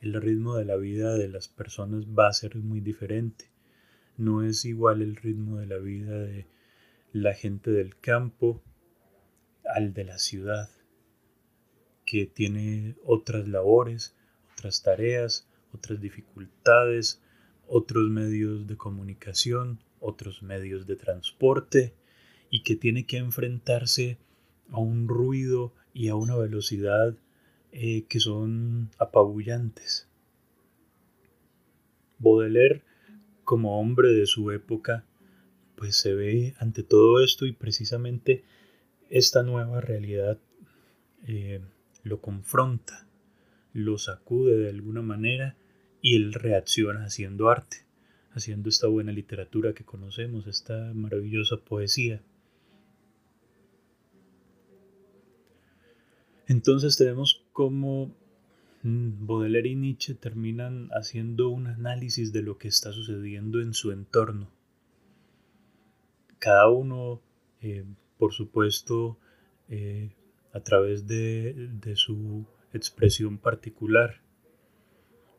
[0.00, 3.50] el ritmo de la vida de las personas va a ser muy diferente.
[4.16, 6.46] No es igual el ritmo de la vida de
[7.12, 8.62] la gente del campo
[9.64, 10.70] al de la ciudad,
[12.04, 14.16] que tiene otras labores,
[14.52, 17.22] otras tareas, otras dificultades,
[17.66, 21.94] otros medios de comunicación, otros medios de transporte,
[22.50, 24.18] y que tiene que enfrentarse
[24.70, 27.16] a un ruido y a una velocidad
[27.72, 30.08] eh, que son apabullantes.
[32.18, 32.82] Baudelaire,
[33.44, 35.04] como hombre de su época,
[35.76, 38.44] pues se ve ante todo esto y precisamente
[39.10, 40.38] esta nueva realidad
[41.26, 41.60] eh,
[42.02, 43.06] lo confronta,
[43.72, 45.56] lo sacude de alguna manera
[46.02, 47.84] y él reacciona haciendo arte,
[48.32, 52.22] haciendo esta buena literatura que conocemos, esta maravillosa poesía.
[56.46, 58.14] Entonces tenemos como
[58.82, 63.92] mm, Baudelaire y Nietzsche terminan haciendo un análisis de lo que está sucediendo en su
[63.92, 64.50] entorno.
[66.38, 67.20] Cada uno,
[67.60, 67.84] eh,
[68.16, 69.18] por supuesto,
[69.68, 70.10] eh,
[70.52, 74.20] a través de, su expresión particular.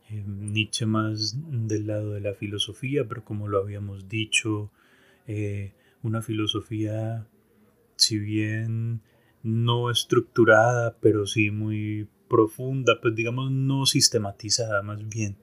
[0.09, 4.71] Eh, Nietzsche más del lado de la filosofía, pero como lo habíamos dicho,
[6.01, 7.27] una filosofía,
[7.95, 9.01] si bien
[9.43, 15.35] no estructurada, pero sí muy profunda, pues digamos no sistematizada más bien,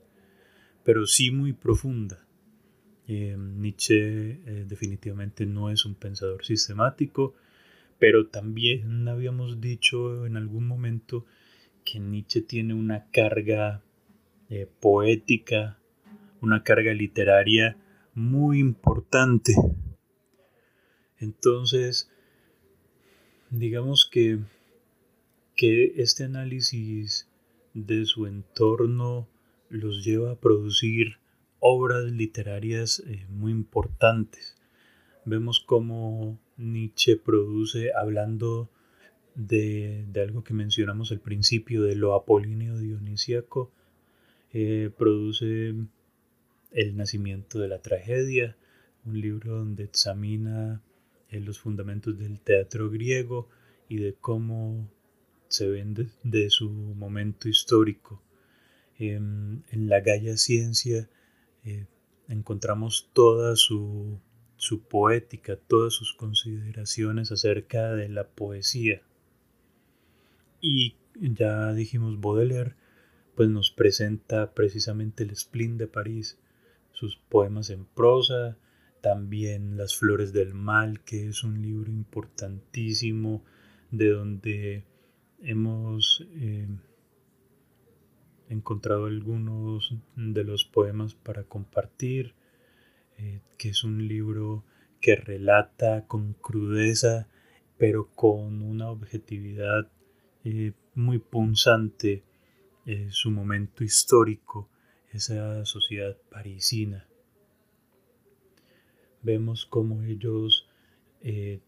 [0.84, 2.26] pero sí muy profunda.
[3.08, 7.34] Eh, Nietzsche eh, definitivamente no es un pensador sistemático,
[7.98, 11.26] pero también habíamos dicho en algún momento
[11.84, 13.82] que Nietzsche tiene una carga
[14.50, 15.78] eh, poética,
[16.40, 17.76] una carga literaria
[18.14, 19.54] muy importante.
[21.18, 22.10] Entonces,
[23.50, 24.38] digamos que,
[25.54, 27.28] que este análisis
[27.74, 29.28] de su entorno
[29.68, 31.18] los lleva a producir
[31.58, 34.56] obras literarias eh, muy importantes.
[35.24, 38.70] Vemos cómo Nietzsche produce, hablando
[39.34, 43.72] de, algo que mencionamos al principio, de lo apolíneo dionisíaco,
[44.58, 45.74] eh, produce
[46.72, 48.56] El nacimiento de la tragedia,
[49.04, 50.80] un libro donde examina
[51.28, 53.50] en los fundamentos del teatro griego
[53.86, 54.90] y de cómo
[55.48, 58.22] se ven de, su momento histórico.
[58.98, 61.06] en la Gaia Ciencia
[61.62, 61.84] eh,
[62.28, 64.18] encontramos toda su,
[64.56, 69.02] su poética, todas sus consideraciones acerca de la poesía.
[70.62, 72.74] Y ya dijimos Baudelaire,
[73.36, 76.40] pues nos presenta precisamente el spleen de París,
[76.92, 78.56] sus poemas en prosa,
[79.02, 83.44] también Las Flores del Mal, que es un libro importantísimo
[83.90, 84.84] de donde
[85.42, 86.66] hemos eh,
[88.48, 92.34] encontrado algunos de los poemas para compartir,
[93.18, 94.64] eh, que es un libro
[95.00, 97.28] que relata con crudeza,
[97.76, 99.90] pero con una objetividad
[100.44, 102.24] eh, muy punzante
[103.10, 104.68] su momento histórico,
[105.12, 107.06] esa sociedad parisina
[109.26, 110.68] vemos cómo ellos
[111.20, 111.60] eh,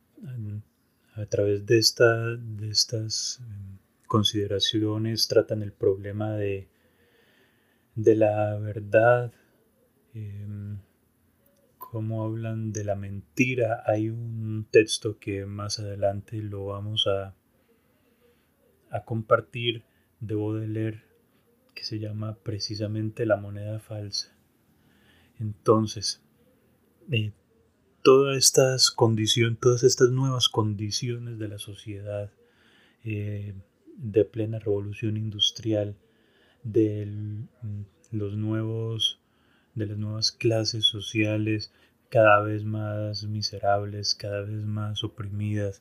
[1.14, 6.69] a través de, esta, de estas em, consideraciones tratan el problema de,
[7.97, 9.33] de la verdad,
[10.14, 10.79] em,
[11.79, 13.83] cómo hablan de la mentira.
[13.87, 17.35] Hay un texto que más adelante lo vamos a,
[18.91, 19.83] a compartir
[20.21, 20.37] de
[20.69, 21.07] leer
[21.79, 24.37] que se llama precisamente la moneda falsa.
[25.39, 26.20] Entonces,
[27.12, 27.31] eh,
[28.03, 32.33] todas estas condiciones, todas estas nuevas condiciones de la sociedad
[33.05, 33.55] eh,
[33.97, 35.95] de plena revolución industrial,
[36.64, 37.07] de
[38.11, 39.20] los nuevos,
[39.76, 41.72] de las nuevas clases sociales
[42.09, 45.81] cada vez más miserables, cada vez más oprimidas,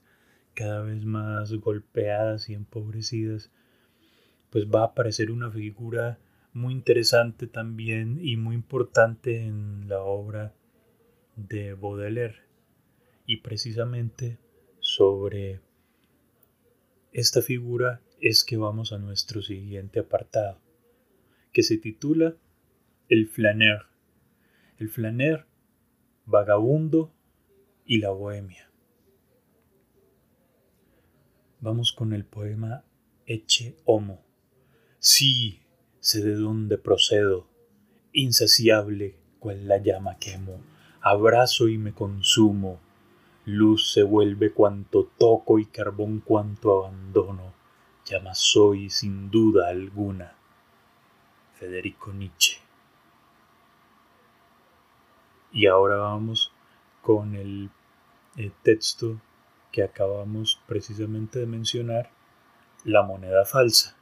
[0.54, 3.50] cada vez más golpeadas y empobrecidas,
[4.50, 6.20] pues va a aparecer una figura
[6.54, 10.54] muy interesante también y muy importante en la obra
[11.36, 12.38] de Baudelaire.
[13.26, 14.40] Y precisamente
[14.80, 15.62] sobre
[17.12, 20.60] esta figura es que vamos a nuestro siguiente apartado
[21.52, 22.36] que se titula
[23.10, 23.84] El flaner.
[24.78, 25.46] El flaner
[26.26, 27.14] vagabundo
[27.86, 28.72] y la bohemia.
[31.60, 32.84] Vamos con el poema
[33.26, 34.27] Eche Homo
[35.08, 35.62] sí
[36.02, 37.48] sé de dónde procedo
[38.12, 40.60] insaciable cual la llama quemo
[41.00, 42.82] abrazo y me consumo,
[43.46, 47.54] luz se vuelve cuanto toco y carbón cuanto abandono,
[48.06, 50.36] llama soy sin duda alguna.
[51.54, 52.60] Federico Nietzsche.
[55.54, 56.52] Y ahora vamos
[57.02, 57.70] con el,
[58.36, 59.22] el texto
[59.72, 62.12] que acabamos precisamente de mencionar,
[62.84, 63.97] la moneda falsa.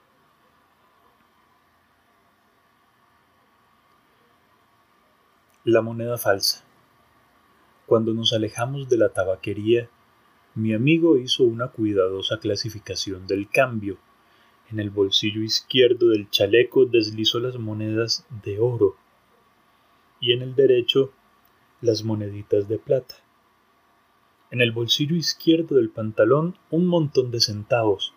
[5.68, 6.64] La moneda falsa.
[7.88, 9.90] Cuando nos alejamos de la tabaquería,
[10.54, 13.98] mi amigo hizo una cuidadosa clasificación del cambio.
[14.70, 18.96] En el bolsillo izquierdo del chaleco deslizó las monedas de oro
[20.20, 21.12] y en el derecho
[21.82, 23.16] las moneditas de plata.
[24.52, 28.14] En el bolsillo izquierdo del pantalón un montón de centavos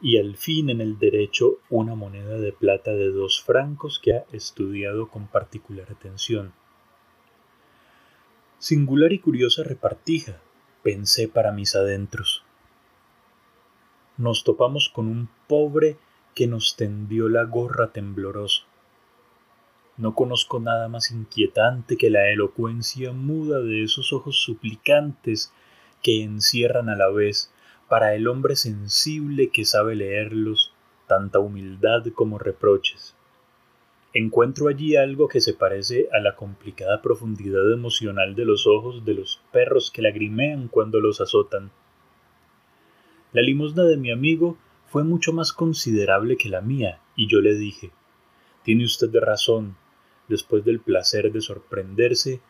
[0.00, 4.24] y al fin en el derecho una moneda de plata de dos francos que ha
[4.30, 6.52] estudiado con particular atención.
[8.62, 10.40] Singular y curiosa repartija,
[10.84, 12.44] pensé para mis adentros.
[14.16, 15.96] Nos topamos con un pobre
[16.36, 18.62] que nos tendió la gorra tembloroso.
[19.96, 25.52] No conozco nada más inquietante que la elocuencia muda de esos ojos suplicantes
[26.00, 27.52] que encierran a la vez,
[27.88, 30.72] para el hombre sensible que sabe leerlos,
[31.08, 33.16] tanta humildad como reproches
[34.14, 39.14] encuentro allí algo que se parece a la complicada profundidad emocional de los ojos de
[39.14, 41.70] los perros que lagrimean cuando los azotan.
[43.32, 47.54] La limosna de mi amigo fue mucho más considerable que la mía, y yo le
[47.54, 47.90] dije
[48.62, 49.76] Tiene usted razón,
[50.28, 52.42] después del placer de sorprenderse,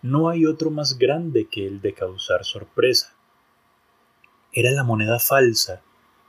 [0.00, 3.14] no hay otro más grande que el de causar sorpresa.
[4.52, 5.82] Era la moneda falsa,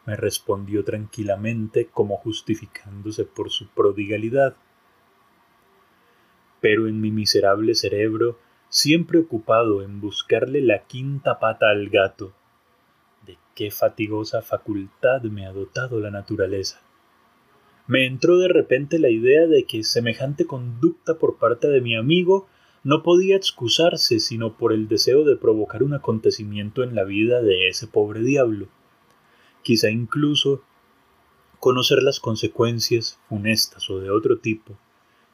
[0.06, 4.58] me respondió tranquilamente como justificándose por su prodigalidad
[6.62, 8.38] pero en mi miserable cerebro,
[8.70, 12.34] siempre ocupado en buscarle la quinta pata al gato,
[13.26, 16.82] de qué fatigosa facultad me ha dotado la naturaleza.
[17.88, 22.48] Me entró de repente la idea de que semejante conducta por parte de mi amigo
[22.84, 27.68] no podía excusarse sino por el deseo de provocar un acontecimiento en la vida de
[27.68, 28.68] ese pobre diablo.
[29.64, 30.64] Quizá incluso
[31.60, 34.78] conocer las consecuencias funestas o de otro tipo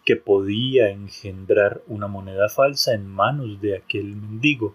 [0.08, 4.74] que podía engendrar una moneda falsa en manos de aquel mendigo.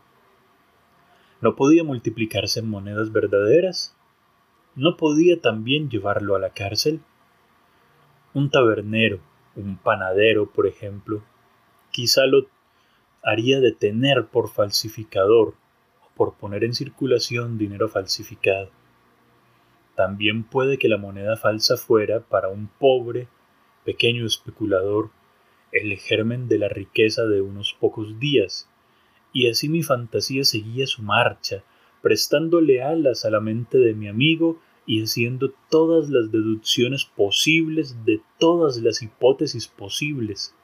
[1.41, 3.97] ¿No podía multiplicarse en monedas verdaderas?
[4.77, 7.01] ¿No podía también llevarlo a la cárcel?
[8.35, 9.21] Un tabernero,
[9.57, 11.23] un panadero, por ejemplo,
[11.93, 12.49] quizá lo
[13.23, 15.55] haría detener por falsificador
[16.03, 18.69] o por poner en circulación dinero falsificado.
[19.95, 23.29] También puede que la moneda falsa fuera para un pobre,
[23.87, 25.11] pequeño especulador
[25.73, 28.69] el germen de la riqueza de unos pocos días,
[29.33, 31.65] y así mi fantasía seguía su marcha,
[32.03, 38.21] prestándole alas a la mente de mi amigo y haciendo todas las deducciones posibles de
[38.39, 40.55] todas las hipótesis posibles.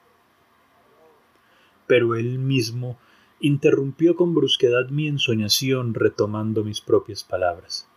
[1.87, 2.99] Pero él mismo
[3.39, 7.87] interrumpió con brusquedad mi ensoñación retomando mis propias palabras.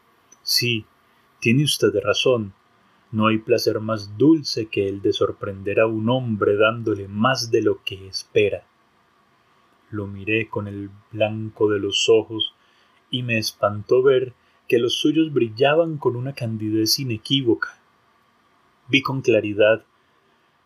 [0.42, 0.86] Sí,
[1.40, 2.54] tiene usted razón,
[3.12, 7.60] no hay placer más dulce que el de sorprender a un hombre dándole más de
[7.60, 8.64] lo que espera.
[9.90, 12.54] Lo miré con el blanco de los ojos
[13.10, 14.32] y me espantó ver
[14.66, 17.78] que los suyos brillaban con una candidez inequívoca.
[18.88, 19.84] Vi con claridad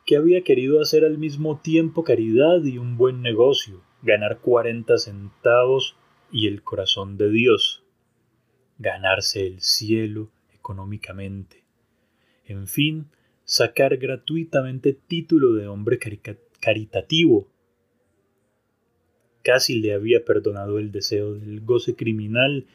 [0.05, 5.97] que había querido hacer al mismo tiempo caridad y un buen negocio, ganar 40 centavos
[6.31, 7.83] y el corazón de Dios,
[8.79, 11.66] ganarse el cielo económicamente,
[12.47, 13.07] en fin,
[13.45, 15.99] sacar gratuitamente título de hombre
[16.61, 17.49] caritativo.
[19.43, 22.67] Casi le había perdonado el deseo del goce criminal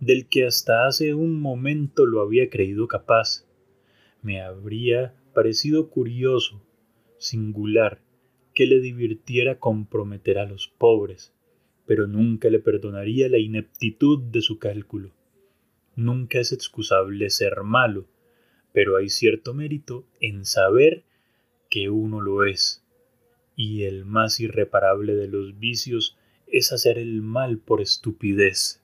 [0.00, 3.46] del que hasta hace un momento lo había creído capaz.
[4.22, 6.62] Me habría parecido curioso,
[7.18, 8.00] singular,
[8.54, 11.32] que le divirtiera comprometer a los pobres,
[11.86, 15.12] pero nunca le perdonaría la ineptitud de su cálculo.
[15.96, 18.06] Nunca es excusable ser malo,
[18.78, 21.02] pero hay cierto mérito en saber
[21.68, 22.80] que uno lo es,
[23.56, 26.16] y el más irreparable de los vicios
[26.46, 28.80] es hacer el mal por estupidez.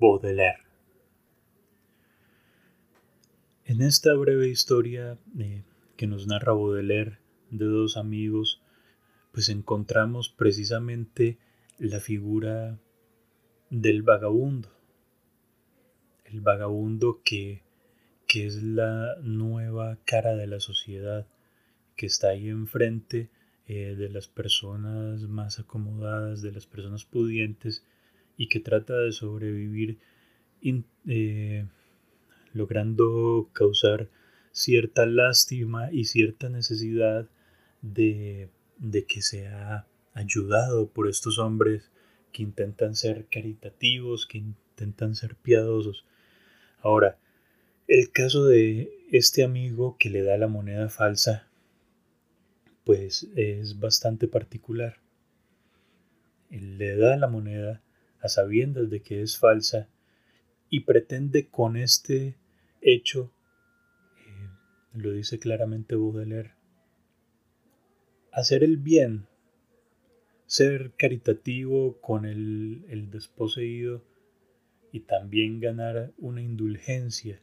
[0.00, 0.64] Baudelaire.
[3.64, 5.62] En esta breve historia eh,
[5.96, 7.20] que nos narra Baudelaire
[7.52, 8.60] de dos amigos,
[9.30, 11.38] pues encontramos precisamente
[11.78, 12.76] la figura
[13.70, 14.68] del vagabundo.
[16.24, 17.62] El vagabundo que,
[18.32, 21.26] que es la nueva cara de la sociedad,
[21.96, 23.28] que está ahí enfrente
[23.66, 27.84] eh, de las personas más acomodadas, de las personas pudientes,
[28.38, 29.98] y que trata de sobrevivir
[31.06, 31.66] eh,
[32.54, 34.08] logrando causar
[34.50, 37.28] cierta lástima y cierta necesidad
[37.82, 41.90] de, de que sea ayudado por estos hombres
[42.32, 46.06] que intentan ser caritativos, que intentan ser piadosos.
[46.80, 47.18] Ahora,
[47.88, 51.48] el caso de este amigo que le da la moneda falsa,
[52.84, 54.96] pues es bastante particular.
[56.50, 57.82] Le da la moneda
[58.20, 59.88] a sabiendas de que es falsa
[60.68, 62.36] y pretende con este
[62.80, 63.32] hecho,
[64.16, 64.48] eh,
[64.94, 66.54] lo dice claramente Baudelaire,
[68.32, 69.26] hacer el bien,
[70.46, 74.04] ser caritativo con el, el desposeído
[74.92, 77.42] y también ganar una indulgencia,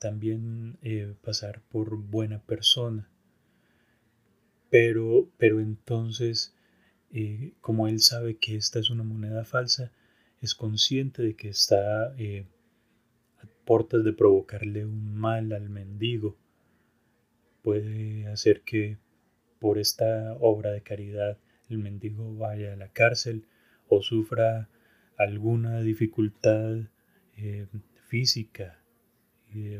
[0.00, 3.08] también eh, pasar por buena persona.
[4.70, 6.54] Pero, pero entonces
[7.12, 9.92] eh, como él sabe que esta es una moneda falsa,
[10.40, 12.46] es consciente de que está eh,
[13.42, 16.36] a puertas de provocarle un mal al mendigo.
[17.62, 18.96] Puede hacer que
[19.58, 21.36] por esta obra de caridad
[21.68, 23.44] el mendigo vaya a la cárcel
[23.88, 24.70] o sufra
[25.18, 26.78] alguna dificultad
[28.08, 28.79] física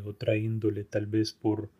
[0.04, 1.70] otra índole, tal vez por,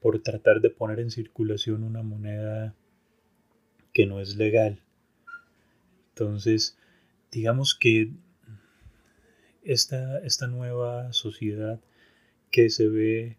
[0.00, 2.74] por tratar de poner en circulación una moneda
[3.92, 4.80] que no es legal.
[6.10, 6.76] Entonces,
[7.30, 8.10] digamos que
[9.62, 11.80] esta, esta nueva sociedad
[12.50, 13.36] que se ve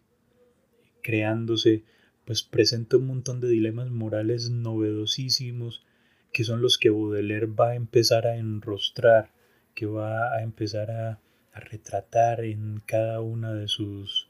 [1.02, 1.84] creándose,
[2.24, 5.84] pues presenta un montón de dilemas morales novedosísimos
[6.32, 9.32] que son los que Baudelaire va a empezar a enrostrar,
[9.74, 11.20] que va a empezar a,
[11.60, 14.28] retratar en cada una de sus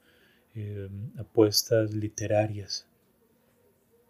[0.55, 2.87] eh, apuestas literarias.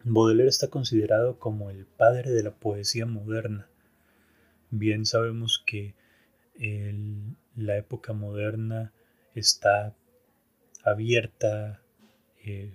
[0.04, 3.68] Baudelaire está considerado como el padre de la poesía moderna.
[4.70, 5.94] Bien sabemos que
[7.56, 8.92] la época moderna
[9.34, 9.94] está
[10.82, 11.80] abierta
[12.44, 12.72] eh,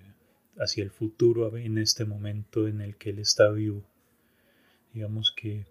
[0.58, 3.84] hacia el futuro en este momento en el que él está vivo.
[4.94, 5.66] Digamos que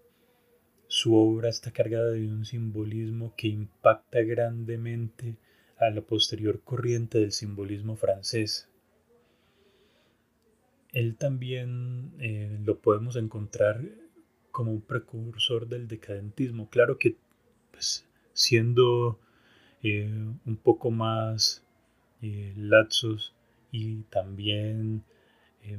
[0.87, 5.37] su obra está cargada de un simbolismo que impacta grandemente
[5.77, 8.69] a la posterior corriente del simbolismo francés.
[10.91, 13.81] Él también eh, lo podemos encontrar
[14.51, 16.69] como un precursor del decadentismo.
[16.69, 17.17] Claro que
[17.71, 19.19] pues, siendo
[19.81, 20.07] eh,
[20.45, 21.63] un poco más
[22.21, 23.33] eh, laxos
[23.71, 25.03] y también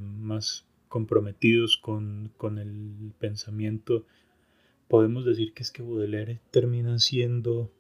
[0.01, 4.07] más comprometidos con, el pensamiento,
[4.89, 7.71] podemos decir que es que Baudelaire termina siendo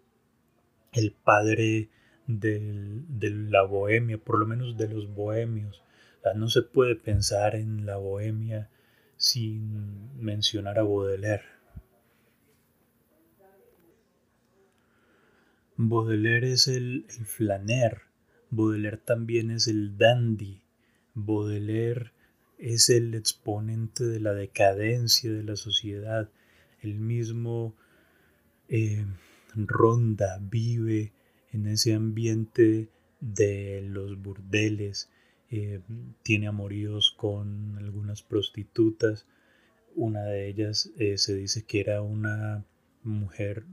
[0.92, 1.88] el padre
[2.26, 5.84] de la bohemia, por lo menos de los bohemios
[6.32, 8.70] no se puede pensar en la bohemia
[9.16, 11.44] sin mencionar a Baudelaire.
[15.76, 18.02] Baudelaire es el, el flaner,
[18.50, 20.62] Baudelaire también es el dandy,
[21.14, 22.12] Baudelaire
[22.58, 26.30] es el exponente de la decadencia de la sociedad,
[26.84, 27.74] el mismo
[28.68, 29.04] eh,
[29.54, 31.12] ronda, vive
[31.52, 32.88] en ese ambiente
[33.20, 35.10] de los burdeles,
[35.50, 35.80] eh,
[36.22, 39.26] tiene amoríos con algunas prostitutas.
[39.94, 42.64] Una de ellas eh, se dice que era una
[43.02, 43.64] mujer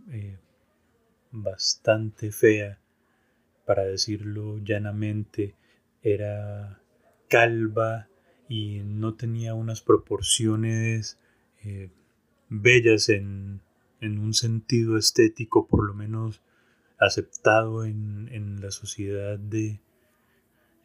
[1.31, 2.79] bastante fea,
[3.65, 5.55] para decirlo llanamente,
[6.03, 6.81] era
[7.29, 8.09] calva
[8.49, 11.17] y no tenía unas proporciones
[12.51, 13.61] bellas en,
[14.01, 16.41] un sentido estético, por lo menos
[16.99, 19.79] aceptado en, la sociedad de,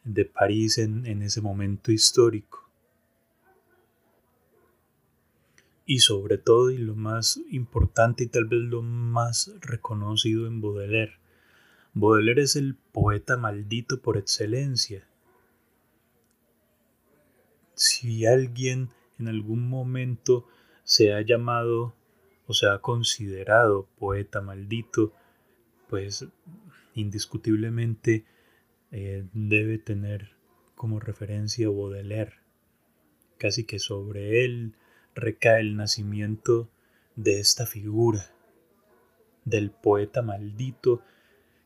[0.03, 2.67] de París en, en ese momento histórico.
[5.85, 11.13] Y sobre todo, y lo más importante y tal vez lo más reconocido en Baudelaire,
[11.93, 15.07] Baudelaire es el poeta maldito por excelencia.
[17.73, 18.89] Si alguien
[19.19, 20.47] en algún momento
[20.87, 21.93] se ha llamado
[22.45, 25.11] o se ha considerado poeta maldito,
[25.89, 26.25] pues
[26.93, 28.23] indiscutiblemente
[28.91, 30.31] eh, debe tener
[30.75, 32.35] como referencia Baudelaire.
[33.37, 34.75] Casi que sobre él
[35.13, 36.69] recae el nacimiento
[37.17, 38.31] de esta figura,
[39.43, 41.01] del poeta maldito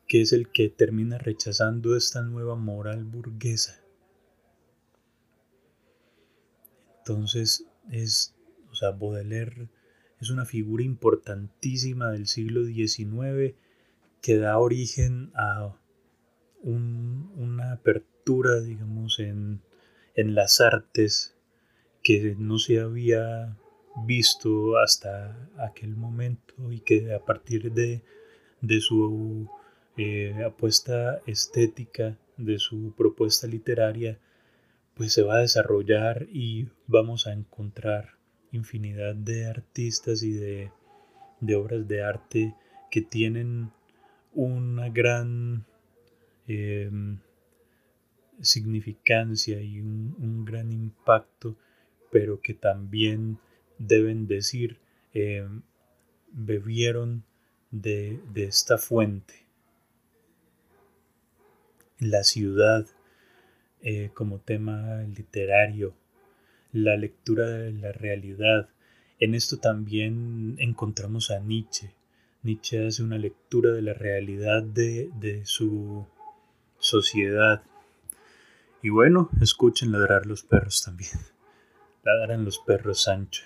[0.07, 3.79] que es el que termina rechazando esta nueva moral burguesa.
[6.97, 8.33] Entonces es,
[8.89, 9.69] Baudelaire
[10.19, 13.55] es una figura importantísima del siglo XIX
[14.21, 15.75] que da origen a
[16.63, 19.61] una apertura, digamos, en,
[20.15, 21.35] en las artes
[22.03, 23.57] que no se había
[24.05, 28.03] visto hasta aquel momento y que a partir de,
[28.61, 29.49] de su
[29.97, 34.19] eh, apuesta estética de su propuesta literaria,
[34.93, 38.20] pues se va a desarrollar y vamos a encontrar
[38.51, 40.71] infinidad de artistas y de,
[41.55, 42.55] obras de arte
[42.89, 43.71] que tienen
[44.33, 45.65] una gran
[46.47, 47.19] em,
[48.41, 51.55] significancia y un, gran impacto,
[52.11, 53.39] pero que también
[53.77, 54.79] deben decir
[55.13, 55.61] em,
[56.31, 57.23] bebieron
[57.71, 59.45] de esta fuente.
[61.99, 62.85] La ciudad
[63.83, 65.95] eh, como tema literario,
[66.71, 68.69] la lectura de la realidad.
[69.19, 71.93] En esto también encontramos a Nietzsche.
[72.43, 76.07] Nietzsche hace una lectura de la realidad de, de su
[76.79, 77.63] sociedad.
[78.81, 81.11] Y bueno, escuchen ladrar los perros también.
[82.03, 83.43] Ladran los perros Sancho.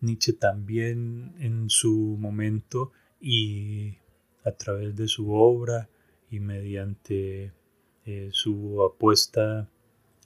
[0.00, 3.96] Nietzsche también en su momento y
[4.44, 5.88] a través de su obra
[6.30, 7.52] y mediante
[8.06, 9.68] eh, su apuesta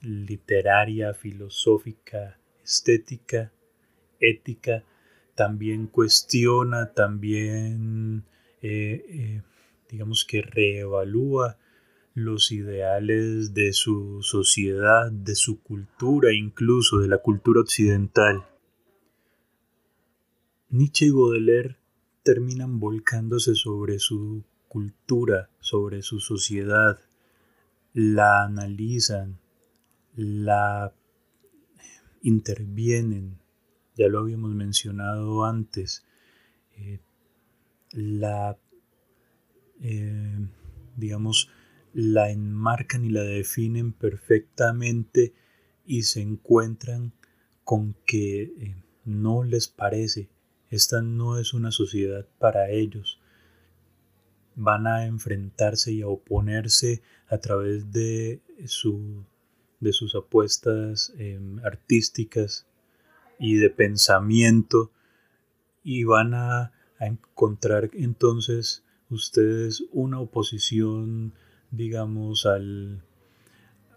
[0.03, 3.51] literaria, filosófica, estética,
[4.19, 4.83] ética,
[5.35, 8.25] también cuestiona, también
[8.61, 9.41] eh, eh,
[9.89, 11.57] digamos que reevalúa
[12.13, 18.45] los ideales de su sociedad, de su cultura, incluso de la cultura occidental.
[20.69, 21.77] Nietzsche y Baudelaire
[22.23, 26.99] terminan volcándose sobre su cultura, sobre su sociedad,
[27.93, 29.39] la analizan,
[30.15, 30.93] la
[32.21, 33.39] intervienen,
[33.95, 36.05] ya lo habíamos mencionado antes,
[36.77, 36.99] eh,
[37.91, 38.57] la,
[39.81, 40.47] eh,
[40.95, 41.49] digamos,
[41.93, 45.33] la enmarcan y la definen perfectamente
[45.85, 47.13] y se encuentran
[47.63, 50.29] con que eh, no les parece
[50.73, 53.19] esta no es una sociedad para ellos.
[54.55, 59.23] Van a enfrentarse y a oponerse a través de, su,
[59.83, 62.65] de sus apuestas em, artísticas
[63.39, 64.91] y de pensamiento
[65.83, 71.33] y van a, encontrar entonces ustedes una oposición
[71.69, 73.03] digamos al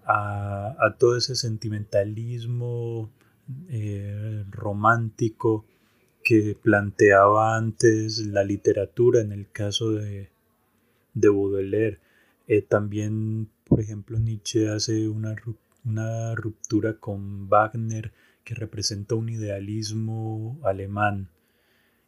[0.04, 3.10] a, todo ese sentimentalismo
[3.68, 5.64] eh, romántico
[6.24, 10.30] que planteaba antes la literatura en el caso de,
[11.14, 12.00] de Baudelaire.
[12.48, 15.36] Eh, también, por ejemplo, Nietzsche hace una,
[15.86, 18.12] una ruptura con Wagner
[18.44, 21.30] que representa un idealismo alemán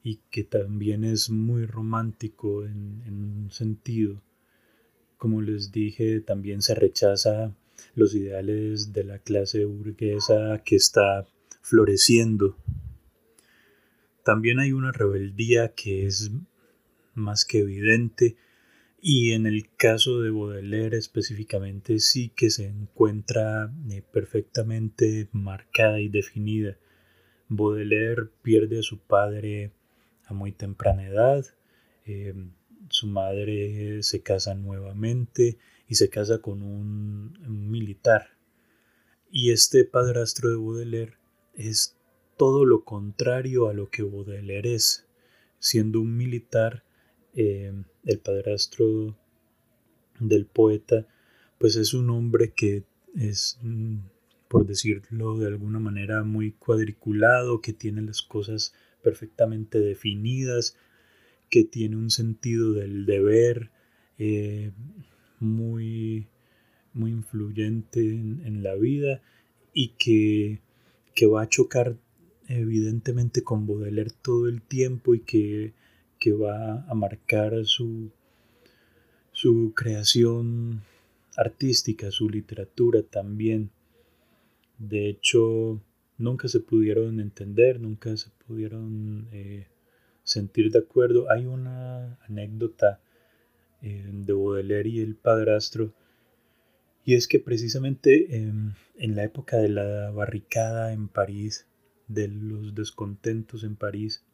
[0.02, 4.20] y que también es muy romántico en, un sentido.
[5.16, 7.54] Como les dije, también se rechaza
[7.94, 11.26] los ideales de la clase burguesa que está
[11.62, 12.56] floreciendo
[14.28, 16.30] también hay una rebeldía que es
[17.14, 18.36] más que evidente
[19.00, 26.08] y en el caso de Baudelaire específicamente sí que se encuentra eh, perfectamente marcada y
[26.08, 26.76] definida.
[27.48, 29.72] Baudelaire pierde a su padre
[30.26, 31.44] a muy temprana edad,
[32.06, 32.34] eh,
[32.90, 38.38] su madre se casa nuevamente y se casa con un militar.
[39.30, 41.18] Y este padrastro de Baudelaire
[41.54, 41.96] es
[42.36, 45.06] todo lo contrario a lo que Baudelaire es.
[45.58, 46.84] Siendo un militar,
[47.34, 47.72] eh,
[48.08, 49.14] el padrastro
[50.18, 51.06] del poeta,
[51.58, 52.84] pues es un hombre que
[53.14, 53.98] es, mm,
[54.48, 60.76] por decirlo de alguna manera, muy cuadriculado, que tiene las cosas perfectamente definidas,
[61.50, 63.70] que tiene un sentido del deber
[64.18, 64.72] eh,
[65.38, 66.26] muy,
[66.94, 69.20] muy influyente en, la vida
[69.72, 70.60] y que,
[71.14, 71.96] que, va a chocar
[72.48, 75.74] evidentemente con Baudelaire todo el tiempo y que,
[76.18, 78.10] que va a marcar su,
[79.32, 80.82] su creación
[81.36, 83.70] artística, su literatura también.
[84.78, 85.80] De hecho,
[86.18, 89.66] nunca se pudieron entender, nunca se pudieron eh,
[90.24, 91.30] sentir de acuerdo.
[91.30, 93.00] Hay una anécdota
[93.82, 95.92] eh, de Baudelaire y el padrastro,
[97.04, 101.66] y es que precisamente em, en la época de la barricada en París,
[102.08, 104.24] de los descontentos en París,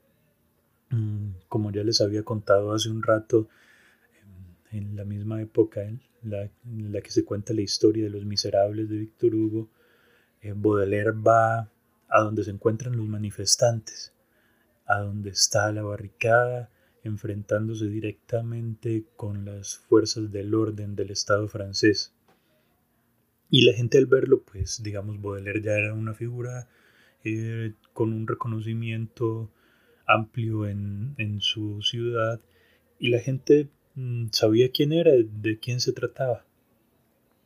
[1.49, 3.49] como ya les había contado hace un rato,
[4.73, 6.49] em, en la misma época en la,
[7.01, 9.69] que se cuenta la historia de los miserables de Víctor Hugo,
[10.41, 11.71] eh, Baudelaire va
[12.09, 14.13] a donde se encuentran los manifestantes,
[14.87, 16.71] a donde está la barricada,
[17.03, 22.13] enfrentándose directamente con las fuerzas del orden del Estado francés.
[23.51, 26.67] Y la gente al verlo, pues digamos, Baudelaire ya era una figura
[27.25, 29.51] eh, con un reconocimiento
[30.07, 32.41] amplio en, su ciudad
[32.99, 36.45] y la gente mm, sabía quién era, de quién se trataba.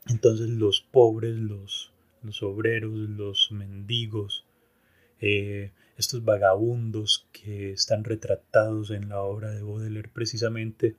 [0.08, 1.92] Entonces los pobres, los,
[2.22, 4.46] los obreros, los mendigos,
[5.20, 10.94] eh, estos vagabundos que están retratados en la obra de Baudelaire precisamente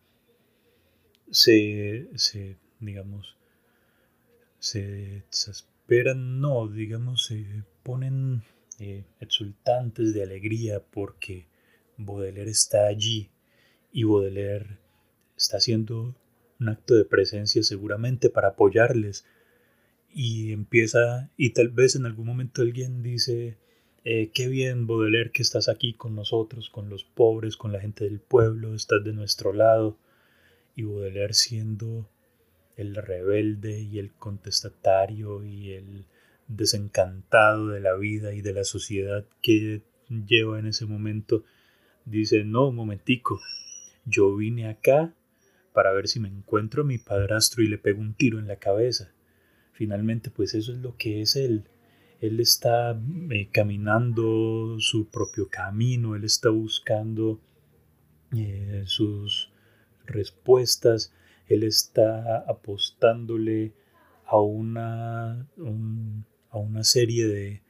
[1.31, 3.37] se, se digamos,
[4.59, 8.43] se exasperan, no, digamos, se ponen
[8.79, 11.47] eh, exultantes de alegría porque
[11.97, 13.29] Baudelaire está allí
[13.91, 14.77] y Baudelaire
[15.37, 16.15] está haciendo
[16.59, 19.25] un acto de presencia seguramente para apoyarles
[20.13, 23.57] y empieza y tal vez en algún momento alguien dice
[24.05, 28.05] eh, qué bien, Baudelaire, que estás aquí con nosotros, con los pobres, con la gente
[28.05, 29.97] del pueblo, estás de nuestro lado.
[30.75, 32.09] Y Baudelaire siendo
[32.77, 36.05] el rebelde y el contestatario y el
[36.49, 41.45] desencantado de la vida y de la sociedad que lleva en ese momento,
[42.03, 43.39] dice, no, un momentico,
[44.05, 45.13] yo vine acá
[45.71, 48.57] para ver si me encuentro a mi padrastro y le pego un tiro en la
[48.57, 49.13] cabeza.
[49.71, 51.63] Finalmente, pues eso es lo que es él
[52.21, 52.99] él está
[53.31, 57.39] eh, caminando su propio camino, él está buscando
[58.35, 59.51] eh, sus
[60.05, 61.13] respuestas,
[61.47, 63.73] él está apostándole
[64.25, 65.47] a una,
[66.49, 67.61] a una serie de,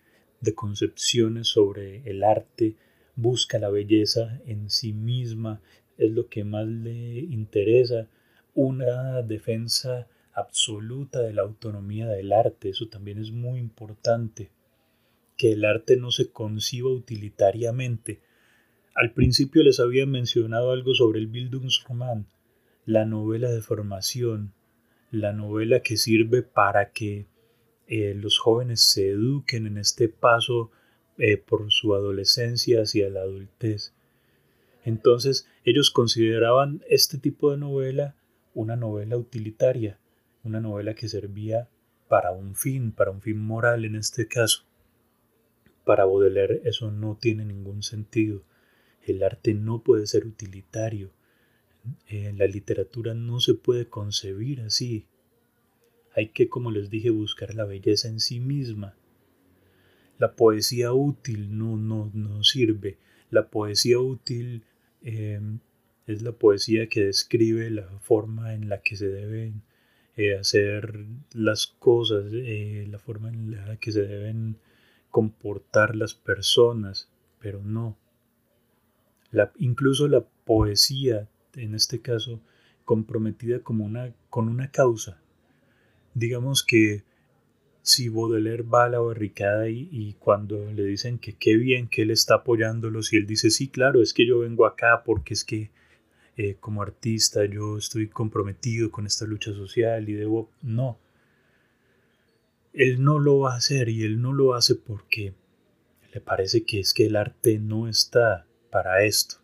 [0.42, 2.76] de concepciones sobre el arte,
[3.16, 5.62] busca la belleza en sí misma,
[5.98, 8.08] es lo que más le interesa,
[8.54, 12.70] una defensa absoluta de la autonomía del arte.
[12.70, 14.50] Eso también es muy importante.
[15.38, 18.22] Que el arte no se conciba utilitariamente.
[18.96, 22.28] Al principio les había mencionado algo sobre el Bildungsroman,
[22.86, 24.54] la novela de formación,
[25.12, 27.28] la novela que sirve para que
[27.90, 30.72] eh, los jóvenes se eduquen en este paso
[31.18, 33.94] eh, por su adolescencia hacia la adultez.
[34.86, 38.16] Entonces ellos consideraban este tipo de novela
[38.54, 40.00] una novela utilitaria,
[40.44, 41.68] una novela que servía
[42.08, 44.66] para un fin, para un fin moral en este caso.
[45.84, 48.44] Para Baudelaire eso no tiene ningún sentido.
[49.02, 51.12] El arte no puede ser utilitario.
[52.08, 55.08] Eh, la literatura no se puede concebir así.
[56.16, 58.96] Hay que, como les dije, buscar la belleza en sí misma.
[60.18, 62.98] La poesía útil no, no, no sirve.
[63.30, 64.64] La poesía útil
[65.02, 65.40] eh,
[66.08, 69.62] es la poesía que describe la forma en la que se deben
[70.18, 74.58] eh, hacer las cosas, eh, la forma en la que se deben
[75.12, 77.98] comportar las personas, pero no.
[79.32, 82.42] La, incluso la poesía, en este caso,
[82.84, 85.22] comprometida como una, con una causa.
[86.20, 87.04] Digamos que
[87.82, 92.04] si Baudelaire va a la barricada y, y, cuando le dicen que qué bien que
[92.04, 95.44] él está apoyándolos y él dice, sí, claro, es que yo vengo acá porque es
[95.44, 95.72] que
[96.42, 100.50] eh, como artista yo estoy comprometido con esta lucha social y debo...
[100.62, 100.98] No.
[102.72, 105.34] Él no lo va a hacer y él no lo hace porque
[106.14, 109.36] le parece que es que el arte no está para esto.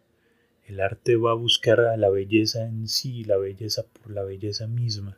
[0.67, 4.65] El arte va a buscar a la belleza en sí, la belleza por la belleza
[4.67, 5.17] misma.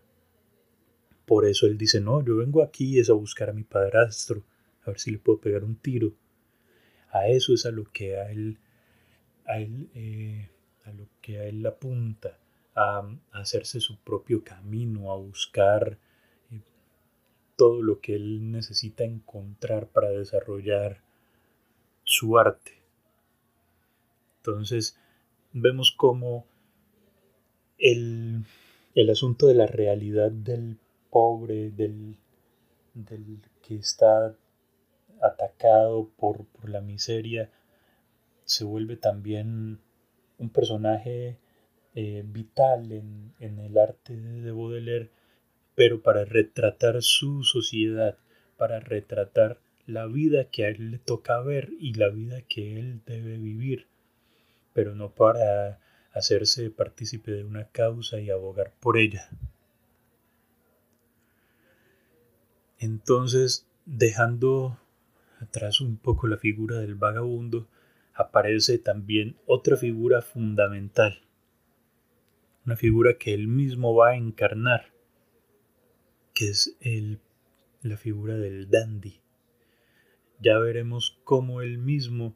[1.28, 4.44] Por eso él dice, no, yo vengo aquí es a buscar a mi padrastro,
[4.84, 6.14] a ver si le puedo pegar un tiro.
[7.12, 8.58] A eso es a lo que a él,
[9.46, 10.50] a él eh,
[10.86, 12.40] a lo que a él apunta,
[12.76, 15.98] a, hacerse su propio camino, a buscar
[16.50, 16.62] eh,
[17.58, 21.02] todo lo que él necesita encontrar para desarrollar
[22.06, 22.72] su arte.
[24.38, 24.98] Entonces
[25.52, 26.46] vemos cómo
[27.78, 28.46] el,
[28.96, 30.78] el asunto de la realidad del
[31.10, 32.18] pobre, del,
[32.94, 34.36] del que está
[35.22, 37.50] atacado por, por, la miseria,
[38.46, 39.80] se vuelve también
[40.38, 41.38] un personaje
[41.96, 45.10] eh, vital en, en, el arte de Baudelaire,
[45.76, 48.18] pero para retratar su sociedad,
[48.58, 53.02] para retratar la vida que a él le toca ver y la vida que él
[53.06, 53.88] debe vivir,
[54.74, 55.80] pero no para
[56.12, 59.30] hacerse partícipe de una causa y abogar por ella.
[62.80, 64.80] Entonces, dejando
[65.40, 67.68] atrás un poco la figura del vagabundo,
[68.14, 71.22] aparece también otra figura fundamental,
[72.66, 74.92] una figura que él mismo va a encarnar,
[76.34, 76.78] que es
[77.82, 79.22] la figura del dandy.
[80.40, 82.36] Ya veremos cómo él mismo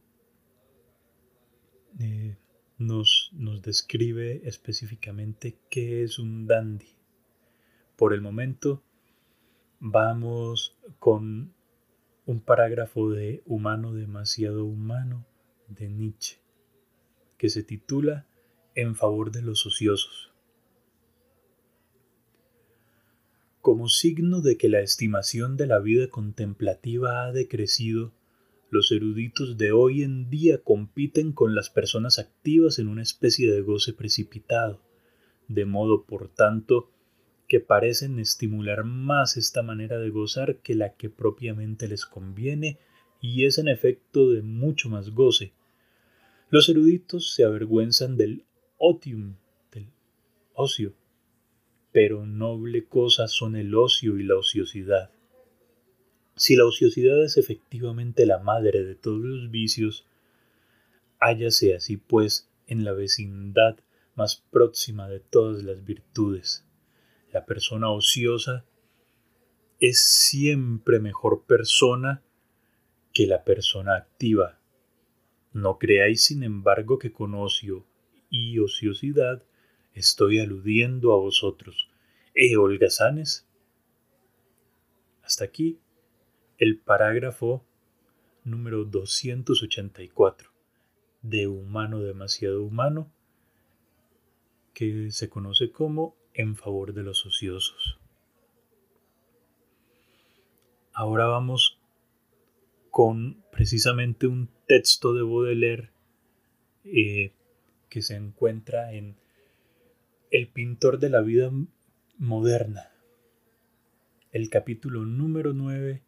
[2.00, 2.36] eh,
[2.78, 6.90] nos, nos describe específicamente qué es un dandy.
[7.96, 8.84] Por el momento
[9.84, 11.56] vamos con
[12.28, 15.26] un parágrafo de Humano demasiado humano
[15.70, 16.38] de Nietzsche,
[17.40, 18.28] que se titula
[18.76, 20.32] En favor de los ociosos.
[23.62, 28.14] Como signo de que la estimación de la vida contemplativa ha decrecido,
[28.70, 33.62] los eruditos de hoy en día compiten con las personas activas en una especie de
[33.62, 34.80] goce precipitado,
[35.48, 36.92] de modo, por tanto,
[37.52, 42.78] que parecen estimular más esta manera de gozar que la que propiamente les conviene
[43.20, 45.52] y es en efecto de mucho más goce.
[46.50, 48.46] Los eruditos se avergüenzan del
[48.78, 49.36] otium,
[49.74, 49.88] del
[50.54, 50.94] ocio,
[51.92, 55.12] pero noble cosa son el ocio y la ociosidad.
[56.38, 60.06] Si la ociosidad es efectivamente la madre de todos los vicios,
[61.20, 63.78] hállase así pues en la vecindad
[64.16, 66.66] más próxima de todas las virtudes.
[67.32, 68.66] La persona ociosa
[69.80, 72.22] es siempre mejor persona
[73.14, 74.60] que la persona activa.
[75.54, 77.86] No creáis, sin embargo, que con ocio
[78.30, 79.44] y ociosidad
[79.94, 81.90] estoy aludiendo a vosotros.
[82.36, 83.48] ¿Eh, holgazanes?
[85.24, 85.80] Hasta aquí
[86.58, 87.66] el parágrafo
[88.44, 90.52] número 284
[91.22, 93.12] de Humano demasiado humano,
[94.74, 98.00] que se conoce como en favor de los ociosos.
[100.94, 101.80] Ahora vamos
[102.90, 105.92] con precisamente un texto de Baudelaire
[106.84, 107.34] eh,
[107.90, 109.16] que se encuentra en
[110.30, 111.52] El pintor de la vida
[112.18, 112.92] moderna.
[114.32, 116.04] El capítulo número 9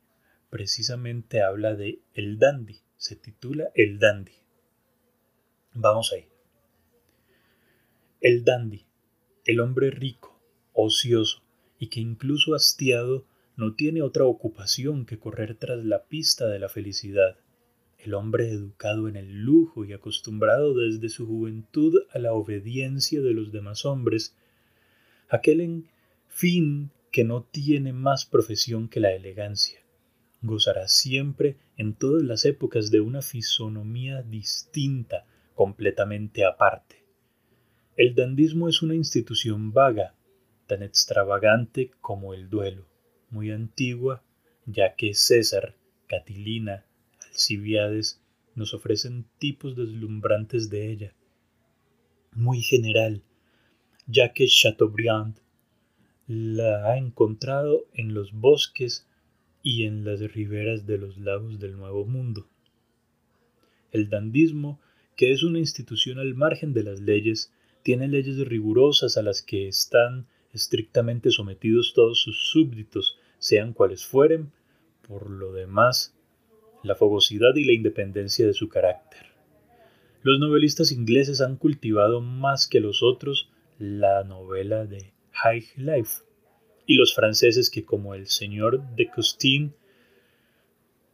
[0.49, 4.33] precisamente habla de el dandy, se titula El dandy.
[5.73, 6.27] Vamos ahí.
[8.21, 8.85] El dandy
[9.45, 10.39] el hombre rico,
[10.73, 11.41] ocioso
[11.77, 13.25] y que incluso hastiado
[13.57, 17.37] no tiene otra ocupación que correr tras la pista de la felicidad.
[17.99, 23.33] El hombre educado en el lujo y acostumbrado desde su juventud a la obediencia de
[23.33, 24.35] los demás hombres,
[25.29, 25.89] aquel en
[26.29, 29.79] fin que no tiene más profesión que la elegancia,
[30.41, 37.02] gozará siempre en todas las épocas de una fisonomía distinta, completamente aparte.
[37.95, 40.15] El dandismo es una institución vaga,
[40.65, 42.87] tan extravagante como el duelo,
[43.29, 44.23] muy antigua,
[44.65, 45.75] ya que César,
[46.07, 46.85] Catilina,
[47.27, 48.19] Alcibiades
[48.55, 51.13] nos ofrecen tipos deslumbrantes de ella,
[52.31, 53.21] muy general,
[54.07, 55.37] ya que Chateaubriand
[56.27, 59.07] la ha encontrado en los bosques
[59.61, 62.47] y en las riberas de los lagos del Nuevo Mundo.
[63.91, 64.79] El dandismo,
[65.15, 67.51] que es una institución al margen de las leyes,
[67.83, 74.51] tiene leyes rigurosas a las que están estrictamente sometidos todos sus súbditos, sean cuales fueren,
[75.07, 76.15] por lo demás,
[76.83, 79.27] la fogosidad y la independencia de su carácter.
[80.21, 86.23] Los novelistas ingleses han cultivado más que los otros la novela de High Life,
[86.85, 89.73] y los franceses que como el señor de Costin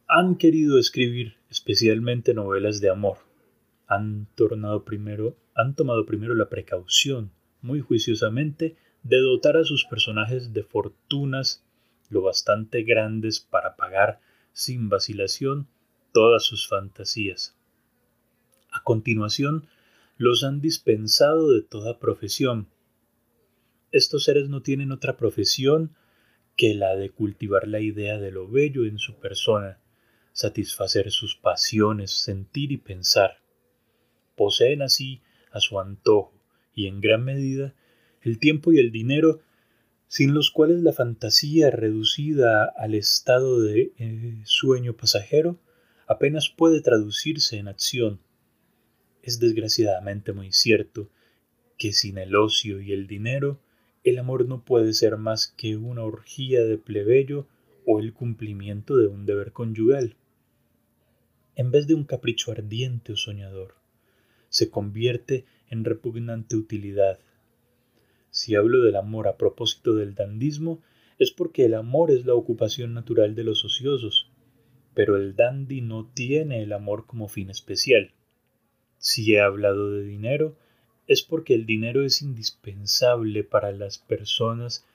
[0.08, 3.18] han querido escribir especialmente novelas de amor,
[3.86, 7.32] han tornado primero han tomado primero la precaución,
[7.62, 11.64] muy juiciosamente, de dotar a sus personajes de fortunas
[12.08, 14.20] lo bastante grandes para pagar
[14.52, 15.68] sin vacilación
[16.12, 17.56] todas sus fantasías.
[18.70, 19.68] A continuación,
[20.16, 22.68] los han dispensado de toda profesión.
[23.90, 25.96] Estos seres no tienen otra profesión
[26.56, 29.80] que la de cultivar la idea de lo bello en su persona,
[30.32, 33.38] satisfacer sus pasiones, sentir y pensar.
[34.36, 36.32] Poseen así, a su antojo,
[36.74, 37.74] y en gran medida,
[38.22, 39.40] el tiempo y el dinero
[40.10, 45.60] sin los cuales la fantasía reducida al estado de eh, sueño pasajero
[46.08, 48.18] apenas puede traducirse en acción.
[49.22, 51.08] Es desgraciadamente muy cierto
[51.78, 53.60] que sin el ocio y el dinero
[54.02, 57.46] el amor no puede ser más que una orgía de plebeyo
[57.86, 60.16] o el cumplimiento de un deber conyugal.
[61.54, 63.76] En vez de un capricho ardiente o soñador,
[64.50, 67.18] se convierte en repugnante utilidad,
[68.30, 70.80] si hablo del amor a propósito del dandismo,
[71.18, 74.30] es porque el amor es la ocupación natural de los ociosos,
[74.94, 78.12] pero el dandy no tiene el amor como fin especial.
[78.98, 80.56] Si he hablado de dinero,
[81.08, 84.86] es porque el dinero es indispensable para las personas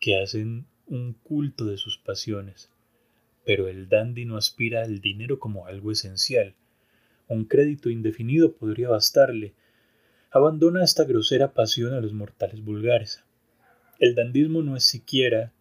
[0.00, 2.70] que hacen un culto de sus pasiones.
[3.44, 6.54] Pero el dandy no aspira al dinero como algo esencial.
[7.28, 9.54] Un crédito indefinido podría bastarle,
[10.30, 13.22] abandona esta grosera pasión a los mortales vulgares.
[13.98, 15.52] El dandismo no es siquiera,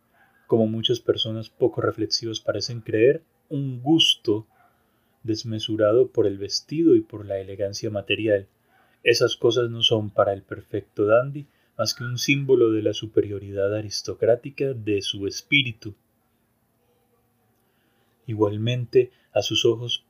[0.48, 4.48] como muchas personas poco reflexivas parecen creer, un gusto
[5.24, 8.48] desmesurado por el vestido y por la elegancia material.
[9.04, 11.46] Esas cosas no son para el perfecto dandy
[11.78, 15.96] más que un símbolo de la superioridad aristocrática de su espíritu.
[18.28, 20.06] Igualmente, a sus ojos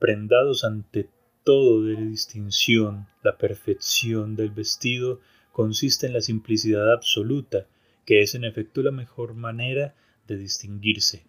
[0.00, 1.08] prendados ante
[1.44, 5.20] todo de distinción, la perfección del vestido
[5.52, 7.66] consiste en la simplicidad absoluta,
[8.06, 9.94] que es en efecto la mejor manera
[10.26, 11.26] de distinguirse.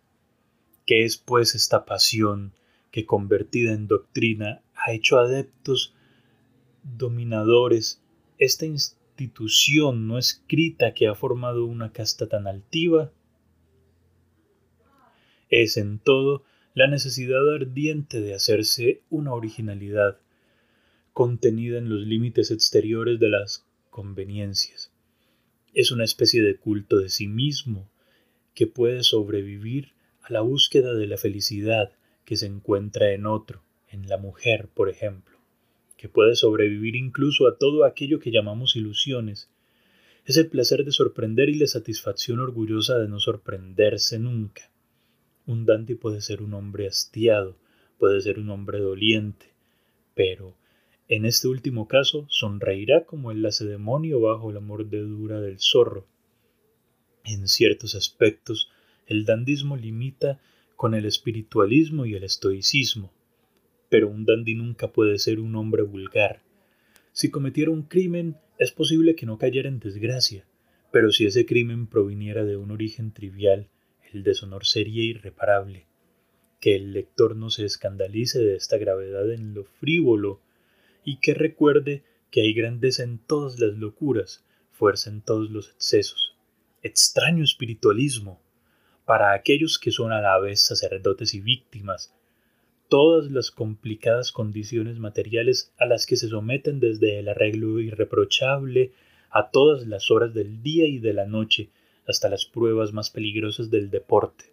[0.86, 2.54] ¿Qué es pues esta pasión
[2.92, 5.94] que convertida en doctrina ha hecho adeptos
[6.84, 8.02] dominadores
[8.38, 13.12] esta institución no escrita que ha formado una casta tan altiva?
[15.50, 16.44] Es en todo
[16.74, 20.18] la necesidad ardiente de hacerse una originalidad
[21.12, 24.92] contenida en los límites exteriores de las conveniencias.
[25.74, 27.90] Es una especie de culto de sí mismo
[28.54, 31.92] que puede sobrevivir a la búsqueda de la felicidad
[32.24, 35.38] que se encuentra en otro, en la mujer, por ejemplo,
[35.98, 39.50] que puede sobrevivir incluso a todo aquello que llamamos ilusiones.
[40.26, 44.72] Es el placer de sorprender y la satisfacción orgullosa de no sorprenderse nunca.
[45.46, 47.58] Un dandy puede ser un hombre hastiado,
[47.98, 49.48] puede ser un hombre doliente,
[50.16, 50.56] pero
[51.08, 56.06] en este último caso sonreirá como el lacedemonio bajo la mordedura del zorro.
[57.24, 58.72] En ciertos aspectos,
[59.08, 60.39] el dandismo limita
[60.76, 63.12] con el espiritualismo y el estoicismo,
[63.89, 66.42] pero un dandy nunca puede ser un hombre vulgar.
[67.12, 70.46] Si cometiera un crimen, es posible que no cayera en desgracia,
[70.92, 73.68] pero si ese crimen proviniera de un origen trivial,
[74.14, 75.86] el deshonor sería irreparable.
[76.59, 80.41] Que el lector no se escandalice de esta gravedad en lo frívolo
[81.03, 86.36] y que recuerde que hay grandeza en todas las locuras, fuerza en todos los excesos.
[86.84, 88.41] Extraño espiritualismo
[89.05, 92.16] para aquellos que son a la vez sacerdotes y víctimas,
[92.88, 98.93] todas las complicadas condiciones materiales a las que se someten desde el arreglo irreprochable
[99.30, 101.70] a todas las horas del día y de la noche,
[102.08, 104.46] hasta las pruebas más peligrosas del deporte.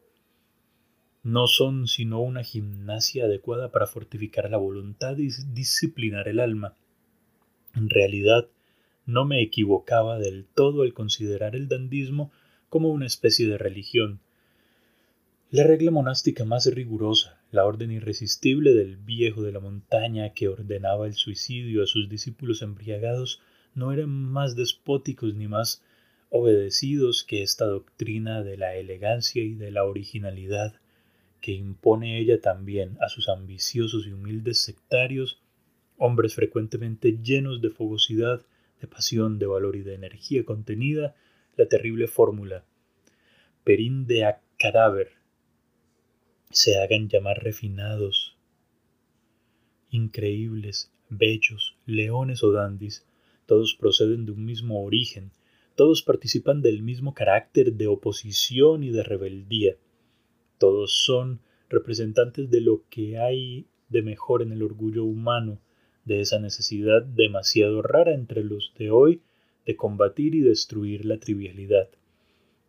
[1.23, 6.75] No son sino una gimnasia adecuada para fortificar la voluntad y disciplinar el alma.
[7.75, 8.49] En realidad,
[9.07, 12.31] no me equivocaba del todo al considerar el dandismo
[12.69, 14.21] como una especie de religión.
[15.51, 21.07] La regla monástica más rigurosa, la orden irresistible del viejo de la montaña que ordenaba
[21.07, 23.41] el suicidio a sus discípulos embriagados,
[23.75, 25.83] no eran más despóticos ni más
[26.31, 30.75] obedecidos que esta doctrina de la elegancia y de la originalidad
[31.41, 35.41] que impone ella también a sus ambiciosos y humildes sectarios,
[35.97, 38.45] hombres frecuentemente llenos de fogosidad,
[38.81, 41.15] de pasión, de valor y de energía contenida,
[41.57, 42.65] la terrible fórmula
[43.69, 45.11] perinde a cadáver
[46.51, 48.39] se hagan llamar refinados,
[49.91, 53.07] increíbles, bellos, leones o dandis,
[53.45, 55.33] todos proceden de un mismo origen,
[55.79, 59.77] todos participan del mismo carácter de oposición y de rebeldía.
[60.59, 61.39] Todos son
[61.69, 65.61] representantes de lo que hay de mejor en el orgullo humano,
[66.05, 69.23] de esa necesidad demasiado rara entre los de hoy
[69.67, 71.89] de combatir y destruir la trivialidad.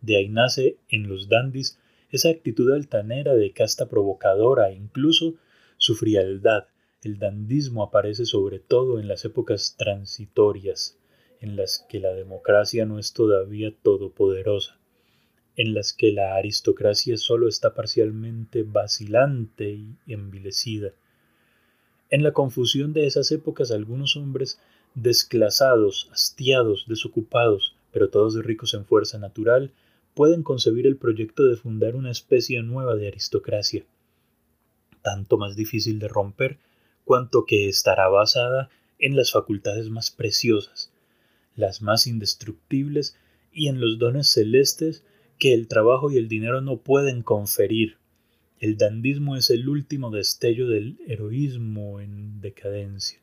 [0.01, 1.79] De ahí nace en los dandis
[2.11, 5.33] esa actitud altanera de casta provocadora e incluso
[5.77, 6.67] su frialdad.
[7.01, 10.99] El dandismo aparece sobre todo en las épocas transitorias,
[11.41, 14.77] en las que la democracia no es todavía todopoderosa.
[15.55, 20.93] en las que la aristocracia solo está parcialmente vacilante y envilecida.
[22.09, 24.57] En la confusión de esas épocas algunos hombres
[24.95, 29.71] desclasados, hastiados, desocupados, pero todos ricos en fuerza natural,
[30.13, 33.85] pueden concebir el proyecto de fundar una especie nueva de aristocracia,
[35.01, 36.57] tanto más difícil de romper
[37.05, 40.88] cuanto que estará basada en las facultades más preciosas,
[41.59, 43.17] las más indestructibles
[43.51, 45.03] y en los dones celestes
[45.37, 47.97] que el trabajo y el dinero no pueden conferir.
[48.59, 53.19] El dandismo es el último destello del heroísmo en decadencia,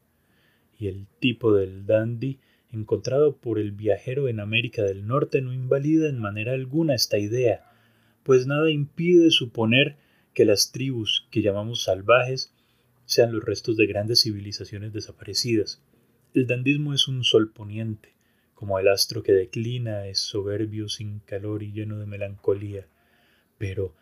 [0.78, 2.38] y el tipo del dandy
[2.72, 7.70] encontrado por el viajero en América del Norte no invalida en manera alguna esta idea,
[8.22, 9.96] pues nada impide suponer
[10.34, 12.52] que las tribus que llamamos salvajes
[13.04, 15.80] sean los restos de grandes civilizaciones desaparecidas.
[16.34, 18.15] El dandismo es un sol poniente,
[18.56, 22.88] como el astro que declina es soberbio, sin calor y lleno de melancolía.
[23.58, 23.94] Pero,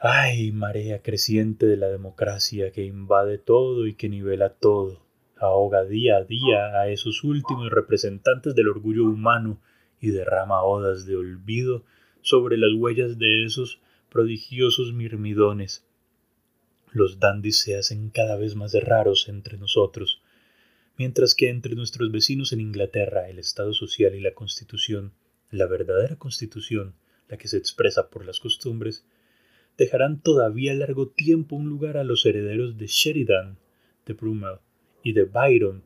[0.00, 5.02] ay, marea creciente de la democracia que invade todo y que nivela todo
[5.42, 9.58] ahoga día a día a esos últimos representantes del orgullo humano
[10.00, 11.84] y derrama odas de olvido
[12.20, 15.84] sobre las huellas de esos prodigiosos mirmidones.
[16.92, 20.21] Los dandis se hacen cada vez más raros entre nosotros,
[20.96, 25.12] mientras que entre nuestros vecinos en Inglaterra el Estado social y la Constitución,
[25.50, 26.94] la verdadera Constitución,
[27.28, 29.04] la que se expresa por las costumbres,
[29.78, 33.58] dejarán todavía largo tiempo un lugar a los herederos de Sheridan,
[34.06, 34.58] de Brummel,
[35.02, 35.84] y de Byron,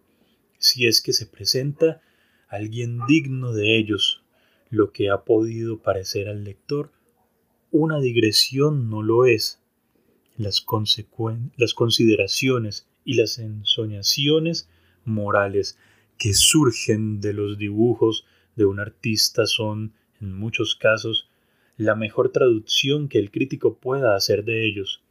[0.59, 2.03] si es que se presenta
[2.49, 4.23] alguien digno de ellos,
[4.71, 6.91] lo que ha podido parecer al lector
[7.71, 9.61] una digresión no lo es.
[10.37, 10.65] Las,
[11.57, 14.69] las consideraciones y las ensoñaciones
[15.07, 15.79] morales
[16.19, 21.29] que surgen de los dibujos de un artista son, en muchos casos,
[21.77, 25.03] la mejor traducción que el crítico pueda hacer de ellos.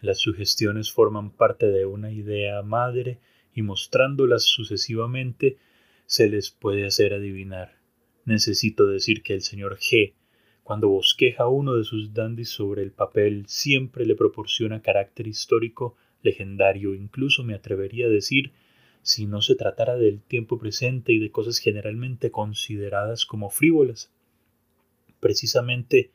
[0.00, 3.18] Las sugestiones forman parte de una idea madre
[3.54, 5.58] y mostrándolas sucesivamente
[6.06, 7.78] se les puede hacer adivinar.
[8.24, 10.14] Necesito decir que el señor G,
[10.62, 16.94] cuando bosqueja uno de sus dandys sobre el papel, siempre le proporciona carácter histórico legendario,
[16.94, 18.52] incluso me atrevería a decir,
[19.02, 24.10] si no se tratara del tiempo presente y de cosas generalmente consideradas como frívolas.
[25.20, 26.10] Precisamente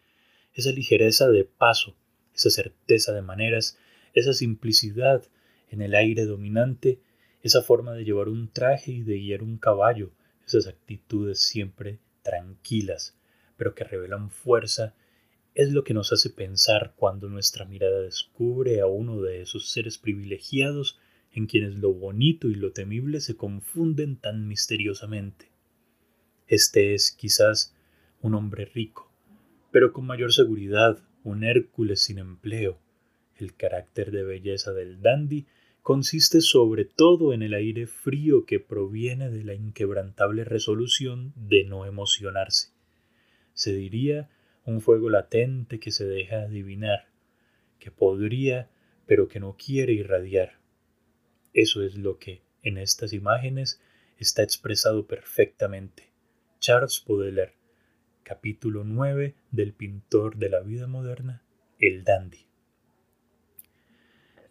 [0.54, 1.96] esa ligereza de paso,
[2.34, 3.78] esa certeza de maneras,
[4.14, 5.24] esa simplicidad
[5.70, 7.00] en el aire dominante
[7.44, 10.12] esa forma de llevar un traje y de guiar un caballo,
[10.46, 13.16] esas actitudes siempre tranquilas,
[13.58, 14.96] pero que revelan fuerza,
[15.56, 19.98] es lo que nos hace pensar cuando nuestra mirada descubre a uno de esos seres
[19.98, 21.00] privilegiados
[21.34, 25.52] en quienes lo bonito y lo temible se confunden tan misteriosamente.
[26.48, 27.76] Este es quizás
[28.22, 29.12] un hombre rico,
[29.72, 32.80] pero con mayor seguridad un Hércules sin empleo.
[33.36, 35.46] El carácter de belleza del dandy
[35.84, 41.86] consiste sobre todo en el aire frío que proviene de la inquebrantable resolución de no
[41.86, 42.72] emocionarse.
[43.54, 44.30] Se diría
[44.66, 47.08] un fuego latente que se deja adivinar,
[47.80, 48.70] que podría
[49.06, 50.60] pero que no quiere irradiar.
[51.58, 53.82] Eso es lo que, en estas imágenes,
[54.20, 56.12] está expresado perfectamente.
[56.60, 57.56] Charles Baudelaire,
[58.22, 61.42] capítulo 9 del pintor de la vida moderna,
[61.80, 62.46] el dandy.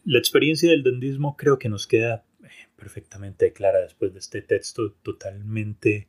[0.04, 4.90] La experiencia del dandismo creo que nos queda eh, perfectamente clara después de este texto
[4.90, 6.08] totalmente,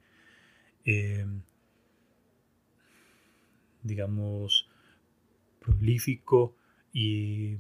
[0.84, 1.44] em,
[3.84, 4.68] digamos,
[5.60, 6.56] prolífico
[6.92, 7.58] y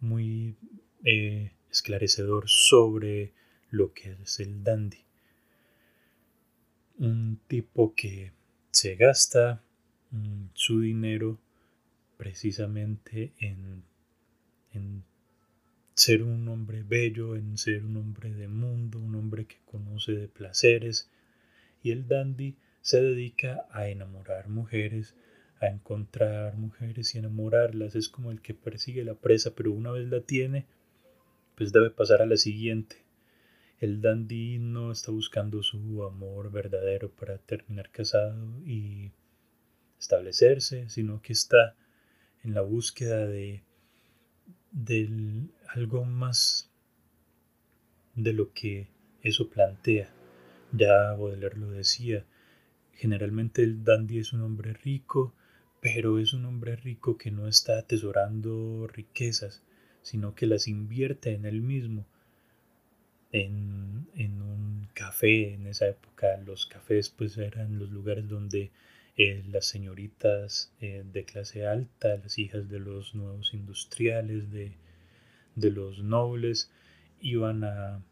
[0.00, 0.56] muy
[1.06, 3.32] eh, esclarecedor sobre
[3.70, 5.04] lo que es el dandy.
[6.98, 8.32] Un tipo que
[8.70, 9.60] se gasta
[10.12, 11.40] mm, su dinero
[12.16, 13.82] precisamente en,
[14.72, 15.02] en
[15.94, 20.28] ser un hombre bello, en ser un hombre de mundo, un hombre que conoce de
[20.28, 21.10] placeres.
[21.82, 25.16] Y el dandy se dedica a enamorar mujeres,
[25.60, 27.96] a encontrar mujeres y enamorarlas.
[27.96, 30.66] Es como el que persigue la presa, pero una vez la tiene,
[31.54, 32.96] pues debe pasar a la siguiente.
[33.80, 39.12] El dandy no está buscando su amor verdadero para terminar casado y
[39.98, 41.76] establecerse, sino que está
[42.42, 43.62] en la búsqueda de
[45.68, 46.70] algo más
[48.14, 48.88] de lo que
[49.22, 50.08] eso plantea.
[50.72, 52.24] Ya Baudelaire lo decía,
[52.92, 55.34] generalmente el dandy es un hombre rico,
[55.80, 59.62] pero es un hombre rico que no está atesorando riquezas,
[60.04, 62.06] sino que las invierte en él mismo.
[63.32, 68.70] En, en un café, en esa época los cafés pues eran los lugares donde
[69.16, 74.76] eh, las señoritas eh, de clase alta, las hijas de los nuevos industriales, de,
[75.56, 76.70] de los nobles,
[77.20, 78.02] iban a,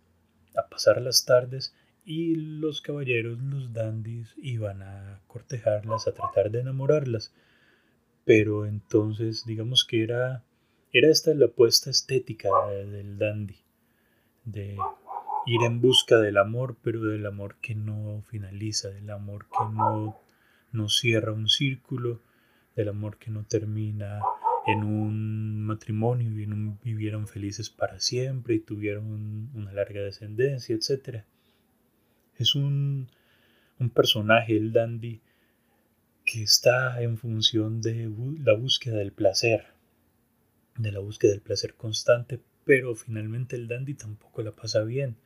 [0.56, 1.74] a, pasar las tardes
[2.04, 7.32] y los caballeros, los dandies, iban a cortejarlas, a tratar de enamorarlas.
[8.24, 10.44] Pero entonces, digamos que era,
[10.92, 13.56] era esta la apuesta estética del dandy,
[14.44, 14.76] de
[15.46, 20.20] ir en busca del amor, pero del amor que no finaliza, del amor que no
[20.72, 22.20] no cierra un círculo
[22.74, 24.20] del amor que no termina
[24.66, 26.46] en un matrimonio y
[26.82, 31.24] vivieron felices para siempre y tuvieron una larga descendencia, etc.
[32.36, 33.08] Es un,
[33.78, 35.20] un personaje, el dandy,
[36.24, 38.10] que está en función de
[38.42, 39.66] la búsqueda del placer,
[40.76, 45.16] de la búsqueda del placer constante, pero finalmente el dandy tampoco la pasa bien.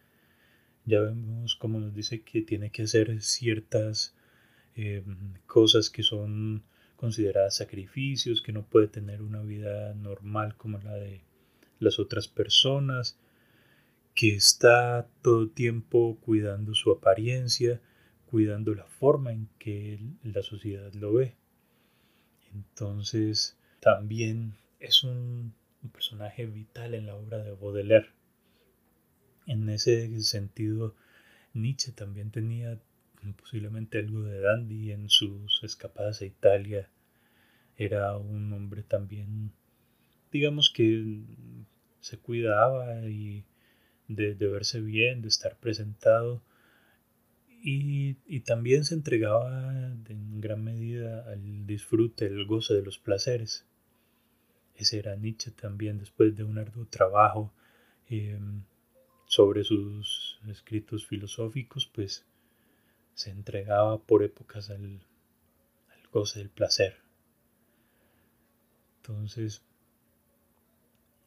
[0.85, 4.15] Ya vemos cómo nos dice que tiene que hacer ciertas
[4.77, 5.03] eh,
[5.47, 6.63] cosas que son
[6.97, 11.23] consideradas sacrificios, que no puede tener una vida normal como la de
[11.79, 13.19] las otras personas,
[14.15, 17.81] que está todo tiempo cuidando su apariencia,
[18.27, 21.37] cuidando la forma en que la sociedad lo ve.
[22.55, 25.55] Entonces, también es un,
[25.93, 28.09] personaje vital en la obra de Baudelaire.
[29.47, 30.97] En ese sentido,
[31.55, 32.81] Nietzsche también tenía
[33.37, 36.91] posiblemente algo de dandy en sus escapadas a Italia.
[37.77, 39.53] Era un hombre también,
[40.33, 41.21] digamos que
[42.01, 43.45] se cuidaba y
[44.09, 46.43] de, verse bien, de estar presentado
[47.63, 53.67] y, también se entregaba en gran medida al disfrute, el goce de los placeres.
[54.77, 57.53] Ese era Nietzsche también después de un arduo trabajo
[58.09, 58.63] em,
[59.27, 62.25] sobre sus escritos filosóficos, pues
[63.15, 65.01] se entregaba por épocas al,
[66.13, 66.97] goce del placer.
[68.99, 69.63] Entonces,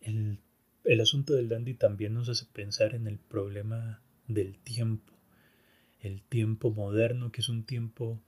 [0.01, 0.39] el,
[0.84, 5.13] el asunto del dandy también nos hace pensar en el problema del tiempo,
[6.01, 8.19] el tiempo moderno, que es un tiempo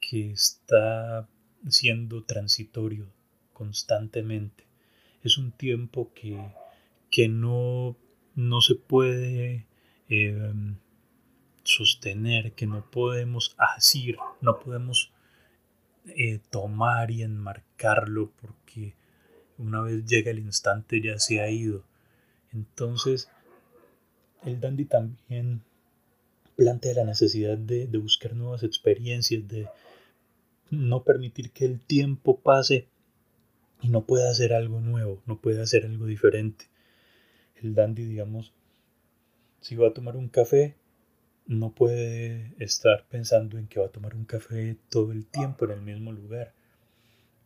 [0.00, 1.28] que está
[1.68, 3.10] siendo transitorio
[3.54, 4.64] constantemente.
[5.22, 6.38] Es un tiempo que,
[7.10, 7.96] que no,
[8.34, 9.66] no se puede
[10.10, 10.52] eh,
[11.62, 15.12] sostener, que no podemos asir, no podemos
[16.06, 18.94] eh, tomar y enmarcarlo porque
[19.56, 21.84] una vez llega el instante ya se ha ido.
[22.52, 23.30] Entonces,
[24.44, 25.62] el dandy también
[26.56, 29.68] plantea la necesidad de, de buscar nuevas experiencias, de
[30.70, 32.88] no permitir que el tiempo pase
[33.82, 36.66] y no pueda hacer algo nuevo, no pueda hacer algo diferente.
[37.62, 38.52] El dandy, digamos,
[39.60, 40.76] si va a tomar un café,
[41.46, 45.72] no puede estar pensando en que va a tomar un café todo el tiempo en
[45.72, 46.52] el mismo lugar,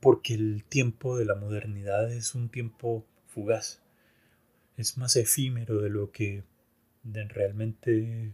[0.01, 3.83] porque el tiempo de la modernidad es un tiempo fugaz,
[4.77, 6.45] es más efímero de lo que
[7.05, 8.33] realmente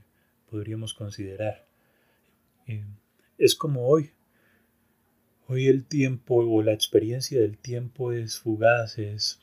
[0.51, 1.66] podríamos considerar.
[2.66, 2.85] Eh,
[3.39, 4.11] es como hoy.
[5.47, 9.41] Hoy el tiempo o la experiencia del tiempo es fugaz, es,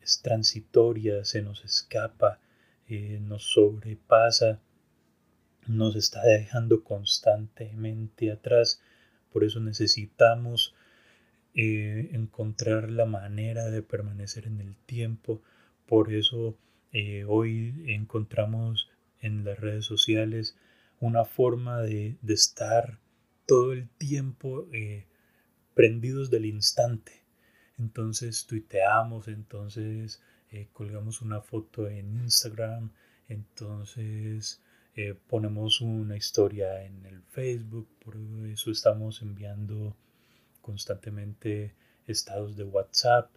[0.00, 2.40] es transitoria, se nos escapa,
[2.88, 4.60] eh, nos sobrepasa
[5.66, 8.82] nos está dejando constantemente atrás.
[9.32, 10.74] Por eso necesitamos
[11.54, 15.42] eh, encontrar la manera de permanecer en el tiempo.
[15.86, 16.56] Por eso
[16.92, 18.90] eh, hoy encontramos
[19.20, 20.56] en las redes sociales
[21.00, 22.98] una forma de, estar
[23.46, 24.66] todo el tiempo
[25.74, 27.24] prendidos del instante.
[27.78, 30.22] Entonces tuiteamos, entonces
[30.72, 32.92] colgamos una foto en Instagram,
[33.28, 34.62] entonces
[34.94, 39.96] eh, ponemos una historia en el Facebook, por eso estamos enviando
[40.60, 41.74] constantemente
[42.06, 43.34] estados de WhatsApp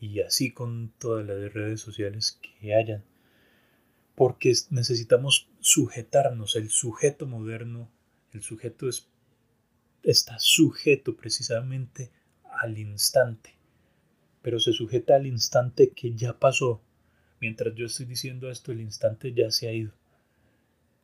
[0.00, 3.04] y así con todas las redes sociales que hayan.
[4.14, 7.90] Porque necesitamos sujetarnos, el sujeto moderno,
[8.32, 9.08] el sujeto es,
[10.06, 12.10] está sujeto precisamente
[12.62, 13.54] al instante,
[14.40, 16.80] pero se sujeta al instante que ya pasó.
[17.40, 19.92] Mientras yo estoy diciendo esto, el instante ya se ha ido.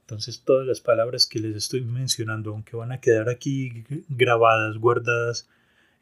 [0.03, 5.49] Entonces todas las palabras que les estoy mencionando, aunque van a quedar aquí grabadas, guardadas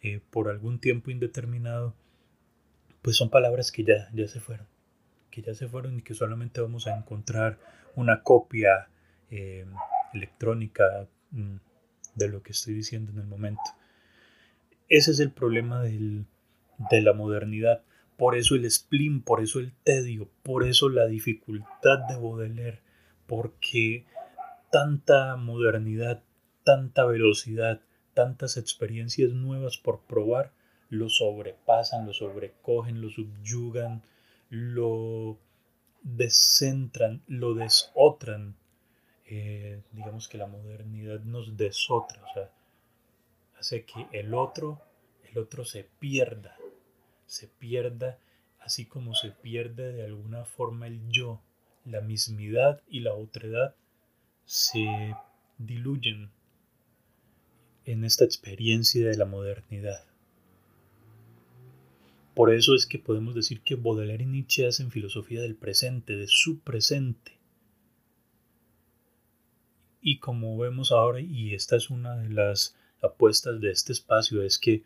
[0.02, 1.94] eh, por algún tiempo indeterminado,
[3.02, 4.66] pues son palabras que ya, ya se fueron,
[5.30, 7.58] que ya se fueron y que solamente vamos a encontrar
[7.96, 8.88] una copia
[9.30, 9.64] eh,
[10.12, 11.56] electrónica mm,
[12.26, 13.62] de lo que estoy diciendo en el momento.
[14.88, 16.26] Ese es el problema del,
[16.90, 17.82] de la modernidad.
[18.16, 22.80] Por eso el spleen, por eso el tedio, por eso la dificultad de Baudelaire
[23.30, 24.06] porque
[24.72, 26.24] tanta modernidad,
[26.64, 27.80] tanta velocidad,
[28.12, 30.52] tantas experiencias nuevas por probar,
[30.88, 34.02] lo sobrepasan, lo sobrecogen, lo subyugan,
[34.48, 35.38] lo
[36.02, 38.56] descentran, lo desotran.
[39.32, 42.50] Eh, digamos que la modernidad nos desotra, o sea,
[43.60, 44.82] hace que el otro,
[45.30, 46.56] el otro se pierda,
[47.26, 48.18] se pierda,
[48.58, 51.40] así como se pierde de alguna forma el yo,
[51.84, 53.76] la mismidad y la otredad
[54.46, 55.14] se
[55.58, 56.30] diluyen
[57.84, 60.04] en esta experiencia de la modernidad.
[62.34, 66.26] Por eso es que podemos decir que Baudelaire y Nietzsche hacen filosofía del presente, de
[66.26, 67.39] su presente.
[70.00, 74.58] Y como vemos ahora, y esta es una de las apuestas de este espacio, es
[74.58, 74.82] que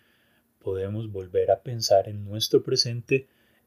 [0.61, 3.27] podemos volver a pensar en nuestro presente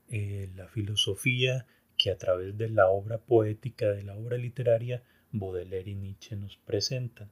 [0.09, 1.65] eh, la filosofía
[1.97, 6.57] que a través de la obra poética, de la obra literaria, Baudelaire y Nietzsche nos
[6.57, 7.29] presentan.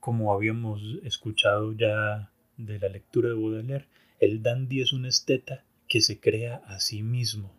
[0.00, 3.86] Como habíamos escuchado ya de la lectura de Baudelaire,
[4.20, 7.52] el dandy es un esteta que se crea a sí mismo.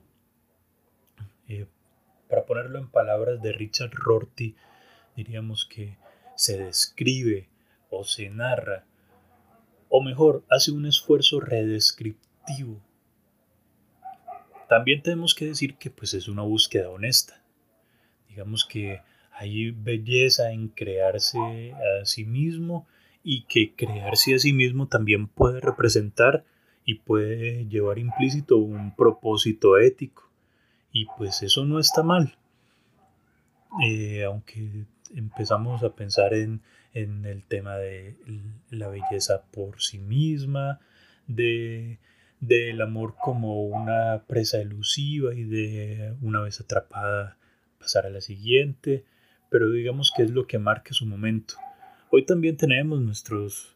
[1.48, 1.66] Eh,
[2.30, 4.56] para ponerlo en palabras de Richard Rorty,
[5.16, 5.98] diríamos que
[6.36, 7.48] se describe
[7.90, 8.86] o se narra,
[9.90, 12.82] o mejor, hace un esfuerzo redescriptivo.
[14.68, 17.42] También tenemos que decir que pues es una búsqueda honesta.
[18.28, 21.38] Digamos que hay belleza en crearse
[21.74, 22.88] a sí mismo
[23.24, 26.44] y que crearse a sí mismo también puede representar
[26.84, 30.30] y puede llevar implícito un propósito ético.
[30.96, 32.38] Y pues eso no está mal.
[33.84, 36.62] Eh, aunque empezamos a pensar en,
[36.94, 38.16] en, el tema de
[38.70, 40.80] la belleza por sí misma,
[41.28, 42.00] de
[42.40, 47.38] del amor como una presa elusiva y de una vez atrapada
[47.78, 49.04] pasar a la siguiente,
[49.50, 51.56] pero digamos que es lo que marca su momento.
[52.10, 53.76] Hoy también tenemos nuestros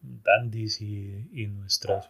[0.00, 2.08] dandies y, y nuestras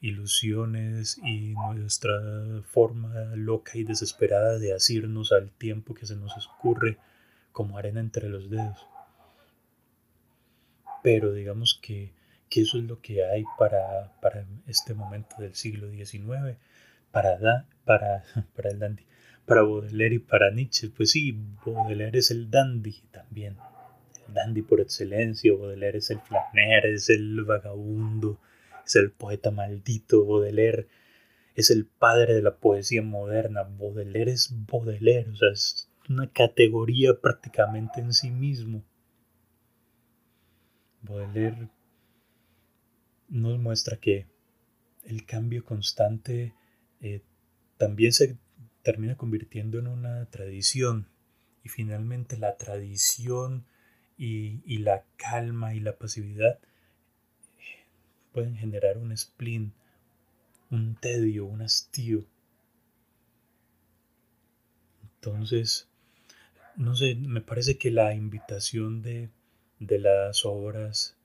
[0.00, 2.20] ilusiones y nuestra
[2.64, 6.98] forma loca y desesperada de asirnos al tiempo que se nos escurre
[7.52, 8.86] como arena entre los dedos.
[11.02, 12.12] Pero digamos que,
[12.50, 16.56] eso es lo que hay para, para este momento del siglo XIX,
[17.10, 18.24] para, da, para,
[18.56, 19.04] para el dandy,
[19.46, 20.90] para Baudelaire y para Nietzsche.
[20.90, 23.56] Pues sí, Baudelaire es el dandy también,
[24.26, 28.38] el dandy por excelencia, Baudelaire es el flaner, es el vagabundo,
[28.88, 30.88] es el poeta maldito, Baudelaire
[31.54, 37.20] es el padre de la poesía moderna, Baudelaire es Baudelaire, o sea, es una categoría
[37.20, 38.82] prácticamente en sí mismo.
[41.02, 41.68] Baudelaire
[43.28, 44.26] nos muestra que
[45.04, 46.54] el cambio constante
[47.00, 47.22] eh,
[47.76, 48.38] también se
[48.82, 51.08] termina convirtiendo en una tradición
[51.62, 53.66] y finalmente la tradición
[54.16, 56.58] y, y la calma y la pasividad
[58.32, 59.72] pueden generar un spleen,
[60.70, 62.26] un tedio, un hastío.
[65.02, 65.88] Entonces,
[66.76, 69.30] no sé, me parece que la invitación de,
[69.80, 71.16] de las obras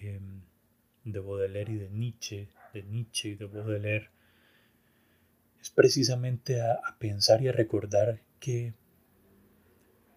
[0.00, 0.42] em,
[1.04, 4.10] de Baudelaire y de Nietzsche, de Nietzsche y de Baudelaire,
[5.60, 8.74] es precisamente a, pensar y a recordar que,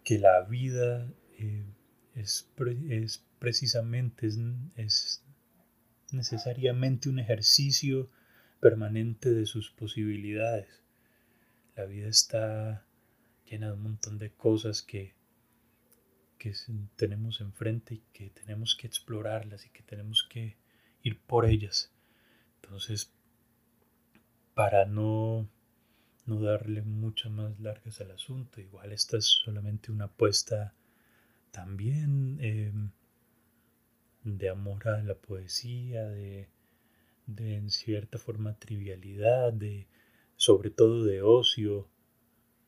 [0.03, 1.07] que la vida
[1.37, 1.63] eh,
[2.15, 2.49] es,
[2.89, 4.27] es, precisamente,
[4.75, 5.24] es
[6.15, 8.09] necesariamente un ejercicio
[8.59, 10.83] permanente de sus posibilidades.
[11.75, 12.85] La vida está
[13.45, 15.13] llena de un montón de cosas que,
[16.37, 16.53] que
[16.95, 20.57] tenemos enfrente y que tenemos que explorarlas y que tenemos que
[21.03, 21.91] ir por ellas.
[22.61, 23.11] Entonces,
[24.53, 25.47] para no,
[26.25, 30.73] no darle muchas más largas al asunto, igual esta es solamente una apuesta
[31.51, 32.91] también em,
[34.25, 36.49] de amor a la poesía, de,
[37.27, 39.87] de en cierta forma trivialidad, de
[40.35, 41.87] sobre todo de ocio,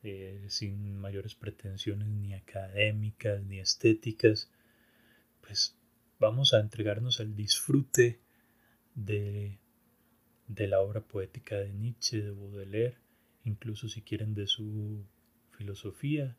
[0.04, 4.50] eh, sin mayores pretensiones ni académicas ni estéticas,
[5.40, 5.76] pues
[6.20, 8.20] vamos a entregarnos al disfrute
[8.94, 9.58] de,
[10.46, 12.98] de la obra poética de Nietzsche, de Baudelaire,
[13.44, 15.04] incluso si quieren de su
[15.50, 16.36] filosofía.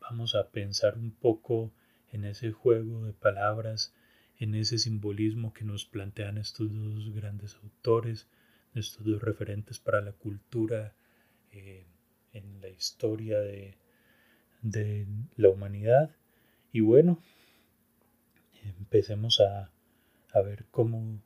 [0.00, 1.72] Vamos a pensar un poco
[2.10, 3.94] en ese juego de palabras
[4.38, 8.28] en ese simbolismo que nos plantean estos dos grandes autores,
[8.74, 10.94] estos dos referentes para la cultura
[11.52, 11.86] eh,
[12.32, 13.76] en la historia de,
[15.36, 16.10] la humanidad.
[16.72, 17.20] Y bueno,
[18.78, 19.70] empecemos a,
[20.32, 21.20] a ver cómo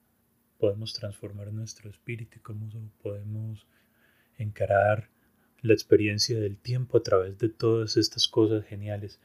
[0.58, 2.68] podemos transformar nuestro espíritu y cómo
[3.02, 3.66] podemos
[4.38, 5.08] encarar
[5.62, 9.20] la experiencia del tiempo a través de todas estas cosas geniales.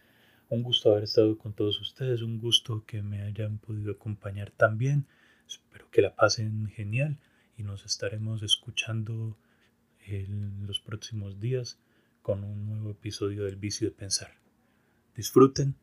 [0.52, 5.08] Un gusto haber estado con todos ustedes, un gusto que me hayan podido acompañar también.
[5.48, 7.18] Espero que la pasen genial
[7.58, 9.38] y nos estaremos escuchando
[10.06, 11.80] en los próximos días
[12.22, 14.34] con un nuevo episodio del vicio de pensar.
[15.16, 15.74] Disfruten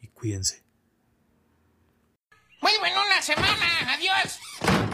[0.00, 0.62] y cuídense.
[2.60, 3.92] Muy bueno la semana.
[3.92, 4.91] Adiós.